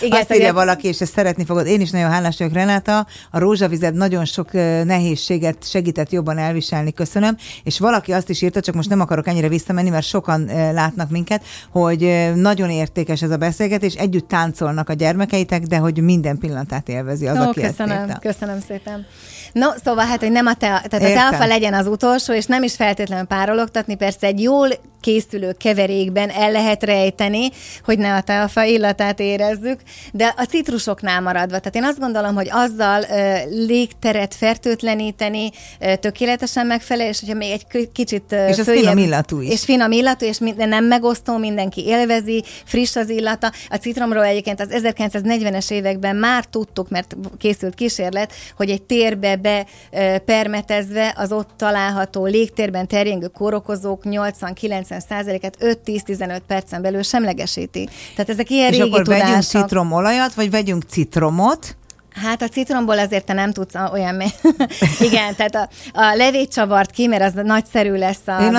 [0.00, 1.66] Igen, azt írja valaki, és ezt szeretni fogod.
[1.66, 3.06] Én is nagyon hálás vagyok, Renáta.
[3.30, 4.52] A rózsavized nagyon sok
[4.84, 7.36] nehézséget segített jobban elviselni, köszönöm.
[7.64, 11.10] És valaki azt is írta, csak most nem akarok ennyire visszamenni, mert sokan ö, látnak
[11.10, 16.88] minket, hogy nagyon értékes ez a beszélgetés, együtt táncolnak a gyermekeitek, de hogy minden pillanatát
[16.88, 19.06] élvezi az, Ó, aki köszönöm, ezt köszönöm szépen.
[19.52, 21.28] No, szóval hát, hogy nem a, te, tehát a Értem.
[21.30, 24.68] teafa legyen az utolsó, és nem is feltétlenül párologtatni, persze egy jól
[25.00, 27.48] készülő keverékben el lehet rejteni,
[27.84, 29.80] hogy ne a teafa illatát érezzük,
[30.12, 31.58] de a citrusoknál maradva.
[31.58, 33.34] Tehát én azt gondolom, hogy azzal ö,
[33.66, 38.98] légteret fertőtleníteni ö, tökéletesen megfelel, és hogyha még egy kicsit ö, És az följebb- finom
[39.04, 39.52] illatú is.
[39.52, 43.52] És finom illatú, és minden nem megosztó, mindenki élvezi, friss az illata.
[43.68, 49.66] A citromról egyébként az 1940-es években már tudtuk, mert készült kísérlet, hogy egy térbe be
[49.92, 57.88] ö, permetezve az ott található légtérben terjengő kórokozók 80-90 százaléket 5-10-15 percen belül semlegesíti.
[58.14, 59.62] Tehát ezek ilyen És régi akkor vegyünk tudások.
[59.62, 61.76] citromolajat, vagy vegyünk citromot,
[62.22, 64.22] Hát a citromból azért te nem tudsz olyan...
[65.08, 68.54] Igen, tehát a, a levét csavart ki, mert az nagyszerű lesz a Én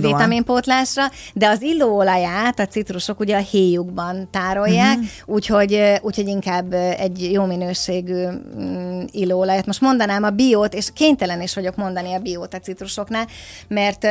[0.00, 1.02] vitaminpótlásra,
[1.34, 5.34] de az illóolaját a citrusok ugye a héjukban tárolják, uh-huh.
[5.34, 9.66] úgyhogy, úgyhogy inkább egy jó minőségű mm, illóolajat.
[9.66, 13.26] Most mondanám a biót, és kénytelen is vagyok mondani a biót a citrusoknál,
[13.68, 14.02] mert,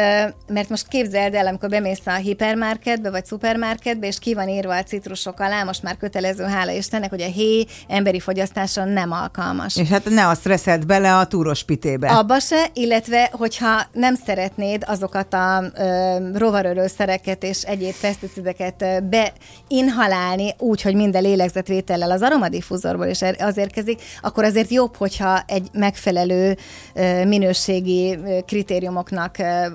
[0.47, 4.83] mert most képzeld el, amikor bemész a hipermarketbe, vagy szupermarketbe, és ki van írva a
[4.83, 8.19] citrusok alá, most már kötelező, hála Istennek, hogy a héj emberi
[8.51, 9.75] fogyasztásra nem alkalmas.
[9.75, 12.09] és hát ne azt reszed bele a túros pitébe.
[12.09, 20.81] Abba se, illetve hogyha nem szeretnéd azokat a ö, rovarölőszereket és egyéb peszticideket beinhalálni úgy,
[20.81, 26.57] hogy minden lélegzetvétellel az aromadifúzorból is er- az érkezik, akkor azért jobb, hogyha egy megfelelő
[26.93, 29.67] ö, minőségi kritériumoknak ö,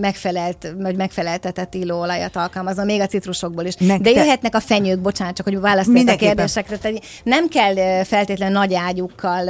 [0.00, 3.74] megfelelt, vagy megfeleltetett illóolajat alkalmazom, még a citrusokból is.
[3.78, 6.74] Meg De jöhetnek a fenyők, bocsánat, csak hogy válaszolj a kérdésekre.
[7.24, 9.48] Nem kell ö, feltétlenül nagy ágyukkal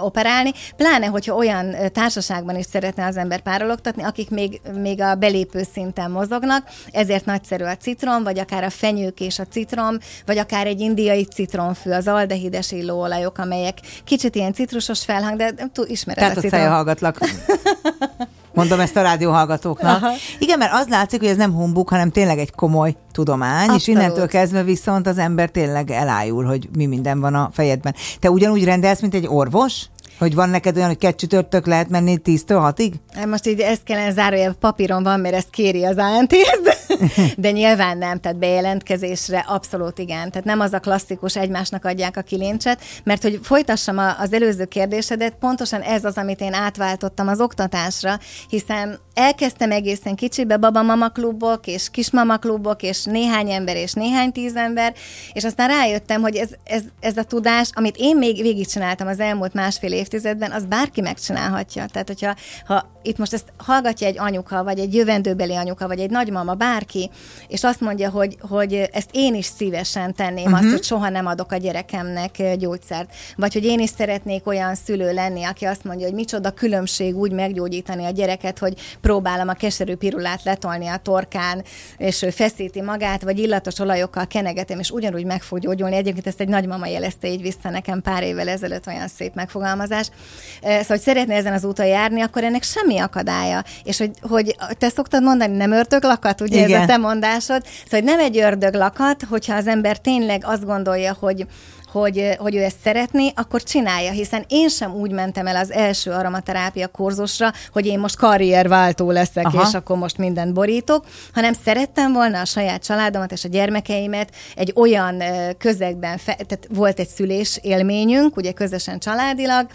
[0.00, 5.62] operálni, pláne, hogyha olyan társaságban is szeretne az ember párologtatni, akik még, még a belépő
[5.72, 10.66] szinten mozognak, ezért nagyszerű a citrom, vagy akár a fenyők és a citrom, vagy akár
[10.66, 15.52] egy indiai citromfű, az aldehides illóolajok, amelyek kicsit ilyen citrusos felhang, de
[15.86, 16.68] ismered Tehát a a citrom.
[16.68, 17.18] hallgatlak.
[18.54, 20.02] Mondom ezt a rádióhallgatóknak.
[20.02, 20.12] Aha.
[20.38, 24.00] Igen, mert az látszik, hogy ez nem humbug, hanem tényleg egy komoly tudomány, és Abszolút.
[24.00, 27.94] innentől kezdve viszont az ember tényleg elájul, hogy mi minden van a fejedben.
[28.20, 29.86] Te ugyanúgy rendelsz, mint egy orvos?
[30.18, 32.92] Hogy van neked olyan, hogy két csütörtök lehet menni 10-től 6-ig?
[33.14, 36.74] Hát Most így ezt kellene zárójelben papíron van, mert ezt kéri az ANTS, de
[37.36, 40.30] de nyilván nem, tehát bejelentkezésre abszolút igen.
[40.30, 45.34] Tehát nem az a klasszikus egymásnak adják a kilincset, mert hogy folytassam az előző kérdésedet,
[45.40, 51.90] pontosan ez az, amit én átváltottam az oktatásra, hiszen elkezdtem egészen kicsibe babamama klubok, és
[51.90, 54.94] kismama klubok, és néhány ember, és néhány tíz ember,
[55.32, 59.54] és aztán rájöttem, hogy ez, ez, ez a tudás, amit én még végigcsináltam az elmúlt
[59.54, 61.86] másfél évtizedben, az bárki megcsinálhatja.
[61.86, 62.34] Tehát, hogyha
[62.66, 67.10] ha itt most ezt hallgatja egy anyuka, vagy egy jövendőbeli anyuka, vagy egy nagymama, bárki,
[67.48, 70.58] és azt mondja, hogy, hogy ezt én is szívesen tenném, uh-huh.
[70.58, 73.14] azt, hogy soha nem adok a gyerekemnek gyógyszert.
[73.36, 77.32] Vagy hogy én is szeretnék olyan szülő lenni, aki azt mondja, hogy micsoda különbség úgy
[77.32, 81.64] meggyógyítani a gyereket, hogy próbálom a keserű pirulát letolni a torkán,
[81.96, 85.96] és ő feszíti magát, vagy illatos olajokkal kenegetem, és ugyanúgy meg fog gyógyulni.
[85.96, 89.93] Egyébként ezt egy nagymama jelezte így vissza nekem pár évvel ezelőtt olyan szép megfogalmazás.
[90.02, 93.64] Szóval, hogy szeretné ezen az úton járni, akkor ennek semmi akadálya.
[93.82, 96.76] És hogy, hogy te szoktad mondani, nem ördöglakat, ugye Igen.
[96.76, 97.64] ez a te mondásod.
[97.64, 101.46] Szóval, hogy nem egy ördöglakat, hogyha az ember tényleg azt gondolja, hogy
[101.94, 106.10] hogy, hogy ő ezt szeretné, akkor csinálja, hiszen én sem úgy mentem el az első
[106.10, 109.62] aromaterápia kurzusra, hogy én most karrierváltó leszek, Aha.
[109.68, 114.72] és akkor most mindent borítok, hanem szerettem volna a saját családomat és a gyermekeimet egy
[114.76, 115.22] olyan
[115.58, 119.66] közegben, fe, tehát volt egy szülés élményünk, ugye közösen családilag,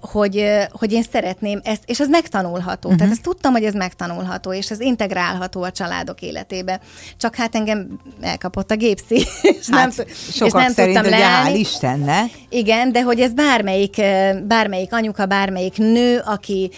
[0.00, 2.88] hogy, hogy én szeretném ezt, és ez megtanulható.
[2.88, 2.96] Uh-huh.
[2.96, 6.80] Tehát ezt tudtam, hogy ez megtanulható, és ez integrálható a családok életébe.
[7.16, 10.06] Csak hát engem elkapott a gépszi, és hát, nem,
[10.44, 11.04] és nem tudtam
[11.44, 12.30] le Hál' Istennek.
[12.48, 13.96] Igen, de hogy ez bármelyik,
[14.46, 16.70] bármelyik anyuka, bármelyik nő, aki,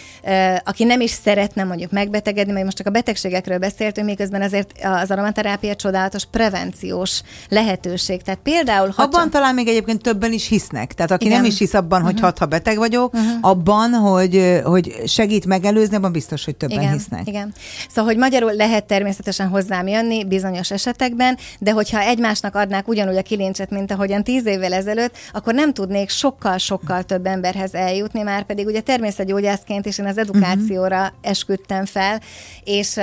[0.65, 5.11] aki nem is szeretne mondjuk megbetegedni, mert most csak a betegségekről beszéltünk, miközben azért az
[5.11, 8.23] aromaterápia csodálatos prevenciós lehetőség.
[8.23, 8.93] Tehát például...
[8.97, 9.31] Ha abban csak...
[9.31, 10.95] talán még egyébként többen is hisznek.
[10.95, 11.37] Tehát aki Igen.
[11.37, 12.29] nem is hisz abban, hogy uh-huh.
[12.29, 13.31] hat, ha beteg vagyok, uh-huh.
[13.41, 16.93] abban, hogy, hogy segít megelőzni, abban biztos, hogy többen Igen.
[16.93, 17.27] hisznek.
[17.27, 17.53] Igen.
[17.89, 23.23] Szóval, hogy magyarul lehet természetesen hozzám jönni bizonyos esetekben, de hogyha egymásnak adnák ugyanúgy a
[23.23, 28.67] kilincset, mint ahogyan tíz évvel ezelőtt, akkor nem tudnék sokkal-sokkal több emberhez eljutni, már pedig
[28.67, 31.17] ugye természetgyógyászként is én az edukációra uh-huh.
[31.21, 32.21] esküdtem fel,
[32.65, 32.97] és,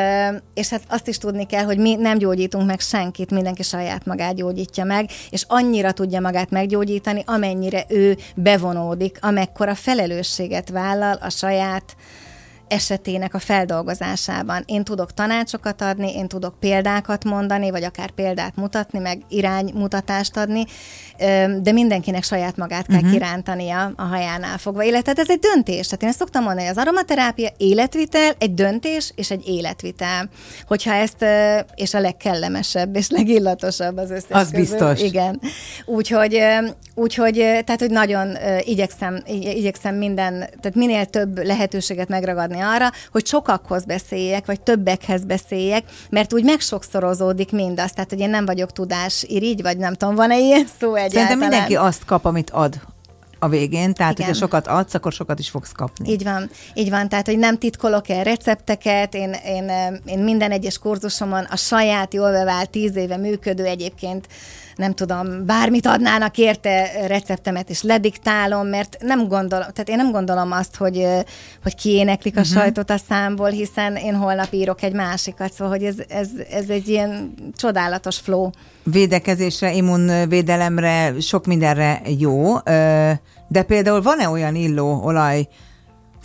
[0.53, 4.35] és hát azt is tudni kell, hogy mi nem gyógyítunk meg senkit, mindenki saját magát
[4.35, 11.95] gyógyítja meg, és annyira tudja magát meggyógyítani, amennyire ő bevonódik, amekkora felelősséget vállal a saját
[12.67, 14.63] esetének a feldolgozásában.
[14.65, 20.65] Én tudok tanácsokat adni, én tudok példákat mondani, vagy akár példát mutatni, meg iránymutatást adni,
[21.61, 23.11] de mindenkinek saját magát kell uh-huh.
[23.11, 24.83] kirántania a hajánál fogva.
[24.83, 25.85] Illetve ez egy döntés.
[25.85, 30.29] Tehát én ezt szoktam mondani, hogy az aromaterápia életvitel, egy döntés és egy életvitel.
[30.67, 31.25] Hogyha ezt,
[31.75, 34.59] és a legkellemesebb és legillatosabb az összes Az közül.
[34.59, 35.01] biztos.
[35.01, 35.41] Igen.
[35.85, 36.39] Úgyhogy,
[36.95, 43.85] úgyhogy, tehát, hogy nagyon igyekszem, igyekszem minden, tehát minél több lehetőséget megragadni arra, hogy sokakhoz
[43.85, 47.91] beszéljek, vagy többekhez beszéljek, mert úgy megsokszorozódik mindaz.
[47.91, 51.27] Tehát, hogy én nem vagyok tudás irigy, vagy nem tudom, van-e ilyen szó egyáltalán.
[51.27, 52.79] Szerintem mindenki azt kap, amit ad
[53.39, 54.25] a végén, tehát Igen.
[54.25, 56.11] hogyha sokat adsz, akkor sokat is fogsz kapni.
[56.11, 59.71] Így van, így van, tehát hogy nem titkolok el recepteket, én, én,
[60.05, 64.27] én minden egyes kurzusomon a saját jól bevált tíz éve működő egyébként
[64.75, 70.51] nem tudom, bármit adnának érte receptemet, és lediktálom, mert nem gondolom, tehát én nem gondolom
[70.51, 71.07] azt, hogy,
[71.63, 72.55] hogy kiéneklik a uh-huh.
[72.55, 76.87] sajtot a számból, hiszen én holnap írok egy másikat, szóval hogy ez, ez, ez egy
[76.87, 78.49] ilyen csodálatos flow.
[78.83, 82.57] Védekezésre, immunvédelemre, sok mindenre jó,
[83.47, 85.47] de például van-e olyan illó olaj,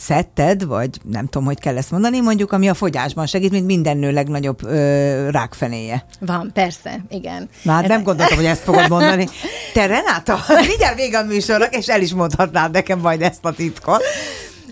[0.00, 3.96] szetted, vagy nem tudom, hogy kell ezt mondani, mondjuk, ami a fogyásban segít, mint minden
[3.96, 6.04] nő legnagyobb ö, rákfenéje.
[6.20, 7.48] Van, persze, igen.
[7.62, 9.26] Na hát Ez nem gondoltam, hogy ezt fogod mondani.
[9.74, 14.02] Te Renáta, mindjárt vége a műsornak, és el is mondhatnád nekem majd ezt a titkot.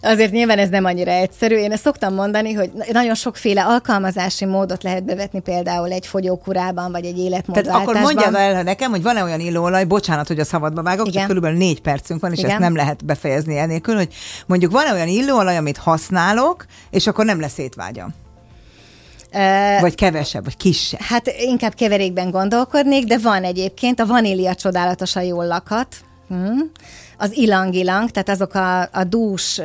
[0.00, 1.56] Azért nyilván ez nem annyira egyszerű.
[1.56, 7.04] Én ezt szoktam mondani, hogy nagyon sokféle alkalmazási módot lehet bevetni például egy fogyókurában, vagy
[7.04, 7.94] egy életmódváltásban.
[7.94, 11.18] Tehát akkor mondjad el nekem, hogy van-e olyan illóolaj, bocsánat, hogy a szabadba vágok, Igen.
[11.18, 12.50] csak körülbelül négy percünk van, és Igen.
[12.50, 14.08] ezt nem lehet befejezni enélkül, hogy
[14.46, 18.14] mondjuk van-e olyan illóolaj, amit használok, és akkor nem lesz étvágyam.
[19.80, 21.00] Vagy kevesebb, vagy kisebb?
[21.00, 24.00] Hát inkább keverékben gondolkodnék, de van egyébként.
[24.00, 25.96] A vanília csodálatosan jól lakat.
[26.28, 26.70] Hmm
[27.20, 29.60] az ilang-ilang, tehát azok a, a dús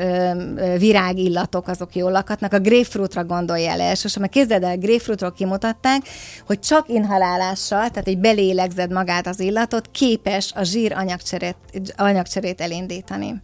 [0.77, 2.53] virágillatok, azok jól lakatnak.
[2.53, 4.29] A grapefruitra gondolj el elsősorban.
[4.29, 6.01] Képzeld el, grapefruitról kimutatták,
[6.45, 11.55] hogy csak inhalálással, tehát egy belélegzed magát az illatot, képes a zsír anyagcserét,
[11.95, 13.41] anyagcserét elindítani.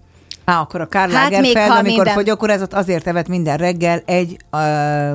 [0.50, 2.14] Á, akkor a Karl hát Lagerfeld, amikor minden...
[2.14, 4.60] fogy, akkor ez ott azért evett minden reggel egy uh,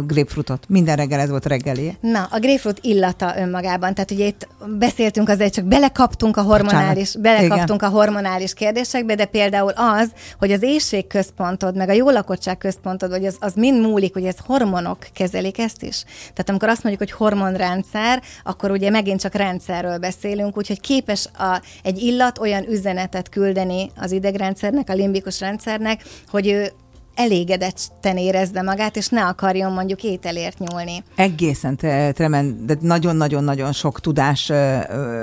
[0.06, 0.64] grapefruitot.
[0.68, 1.96] Minden reggel ez volt reggeli.
[2.00, 7.40] Na, a grapefruit illata önmagában, tehát ugye itt beszéltünk azért, csak belekaptunk a hormonális, Bocsánat.
[7.40, 7.92] belekaptunk Igen.
[7.92, 13.24] a hormonális kérdésekbe, de például az, hogy az éjségközpontod, meg a jó lakottság központod, hogy
[13.24, 16.04] az, az mind múlik, hogy ez hormonok kezelik ezt is.
[16.18, 21.62] Tehát amikor azt mondjuk, hogy hormonrendszer, akkor ugye megint csak rendszerről beszélünk, úgyhogy képes a,
[21.82, 24.92] egy illat olyan üzenetet küldeni az idegrendszernek, a
[25.24, 26.72] limbikus rendszernek, hogy ő
[27.14, 31.04] elégedetten érezze magát, és ne akarjon mondjuk ételért nyúlni.
[31.16, 31.76] Egészen
[32.12, 34.46] tremend, de nagyon-nagyon-nagyon sok tudás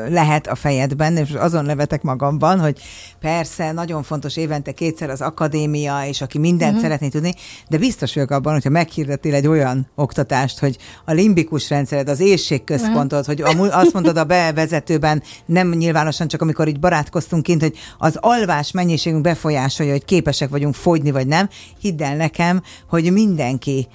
[0.08, 2.82] lehet a fejedben, és azon nevetek magamban, hogy
[3.20, 6.84] persze, nagyon fontos évente kétszer az akadémia, és aki mindent uh-huh.
[6.84, 7.34] szeretné tudni,
[7.70, 13.28] de biztos vagyok abban, hogyha meghirdetél egy olyan oktatást, hogy a limbikus rendszered, az éjségközpontod,
[13.30, 13.56] uh-huh.
[13.58, 18.72] hogy azt mondod a bevezetőben, nem nyilvánosan, csak amikor így barátkoztunk kint, hogy az alvás
[18.72, 21.50] mennyiségünk befolyásolja, hogy képesek vagyunk fogyni, vagy nem,
[21.82, 23.88] hidd el nekem, hogy mindenki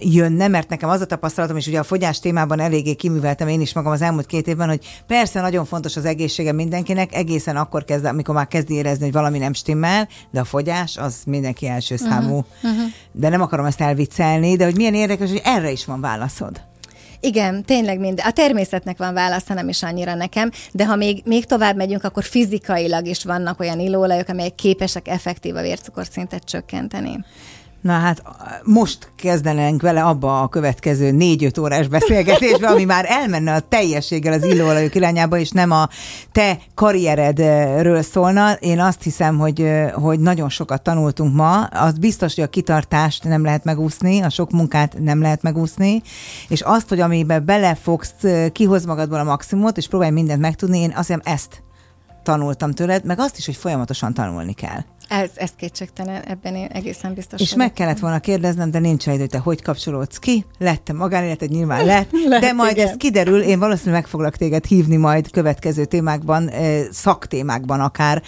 [0.00, 3.74] jönne, mert nekem az a tapasztalatom, és ugye a fogyás témában eléggé kiműveltem én is
[3.74, 8.04] magam az elmúlt két évben, hogy persze nagyon fontos az egészsége mindenkinek, egészen akkor kezd,
[8.04, 12.04] amikor már kezdi érezni, hogy valami nem stimmel, de a fogyás az mindenki első mhm,
[12.04, 12.36] számú.
[12.36, 12.90] Uh-huh, uh-huh.
[13.12, 16.69] De nem akarom ezt elviccelni, de hogy milyen érdekes, hogy erre is van válaszod.
[17.20, 18.26] Igen, tényleg minden.
[18.26, 22.24] A természetnek van válasza, nem is annyira nekem, de ha még, még tovább megyünk, akkor
[22.24, 27.24] fizikailag is vannak olyan illóolajok, amelyek képesek effektív a vércukorszintet csökkenteni.
[27.80, 28.22] Na hát
[28.64, 34.44] most kezdenénk vele abba a következő négy-öt órás beszélgetésbe, ami már elmenne a teljességgel az
[34.44, 35.88] illóolajok irányába, és nem a
[36.32, 38.52] te karrieredről szólna.
[38.52, 41.62] Én azt hiszem, hogy, hogy nagyon sokat tanultunk ma.
[41.62, 46.02] Az biztos, hogy a kitartást nem lehet megúszni, a sok munkát nem lehet megúszni,
[46.48, 48.14] és azt, hogy amiben belefogsz,
[48.52, 51.62] kihoz magadból a maximumot, és próbálj mindent megtudni, én azt hiszem ezt
[52.22, 54.84] tanultam tőled, meg azt is, hogy folyamatosan tanulni kell.
[55.10, 57.40] Ez, ez kétségtelen, ebben én egészen biztos.
[57.40, 60.44] És meg kellett volna kérdeznem, de nincs idő, te hogy kapcsolódsz ki?
[60.58, 62.88] Lettem magánéleted, nyilván lett, lett de majd igen.
[62.88, 66.50] ez kiderül, én valószínűleg meg foglak téged hívni majd következő témákban,
[66.90, 68.22] szaktémákban akár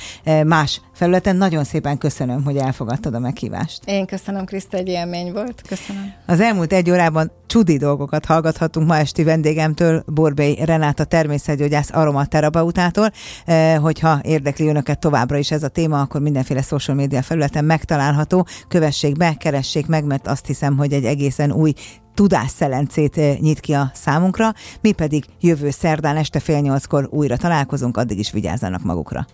[0.45, 1.36] más felületen.
[1.36, 3.80] Nagyon szépen köszönöm, hogy elfogadtad a meghívást.
[3.84, 5.62] Én köszönöm, Kriszta, egy élmény volt.
[5.68, 6.12] Köszönöm.
[6.26, 13.11] Az elmúlt egy órában csudi dolgokat hallgathatunk ma esti vendégemtől, Borbély Renáta természetgyógyász aromaterapeutától.
[13.80, 18.47] Hogyha érdekli önöket továbbra is ez a téma, akkor mindenféle social media felületen megtalálható.
[18.68, 21.72] Kövessék be, keressék meg, mert azt hiszem, hogy egy egészen új
[22.14, 27.97] tudásszelencét eh, nyit ki a számunkra, mi pedig jövő szerdán este fél nyolckor újra találkozunk,
[27.97, 29.26] addig is vigyázzanak magukra.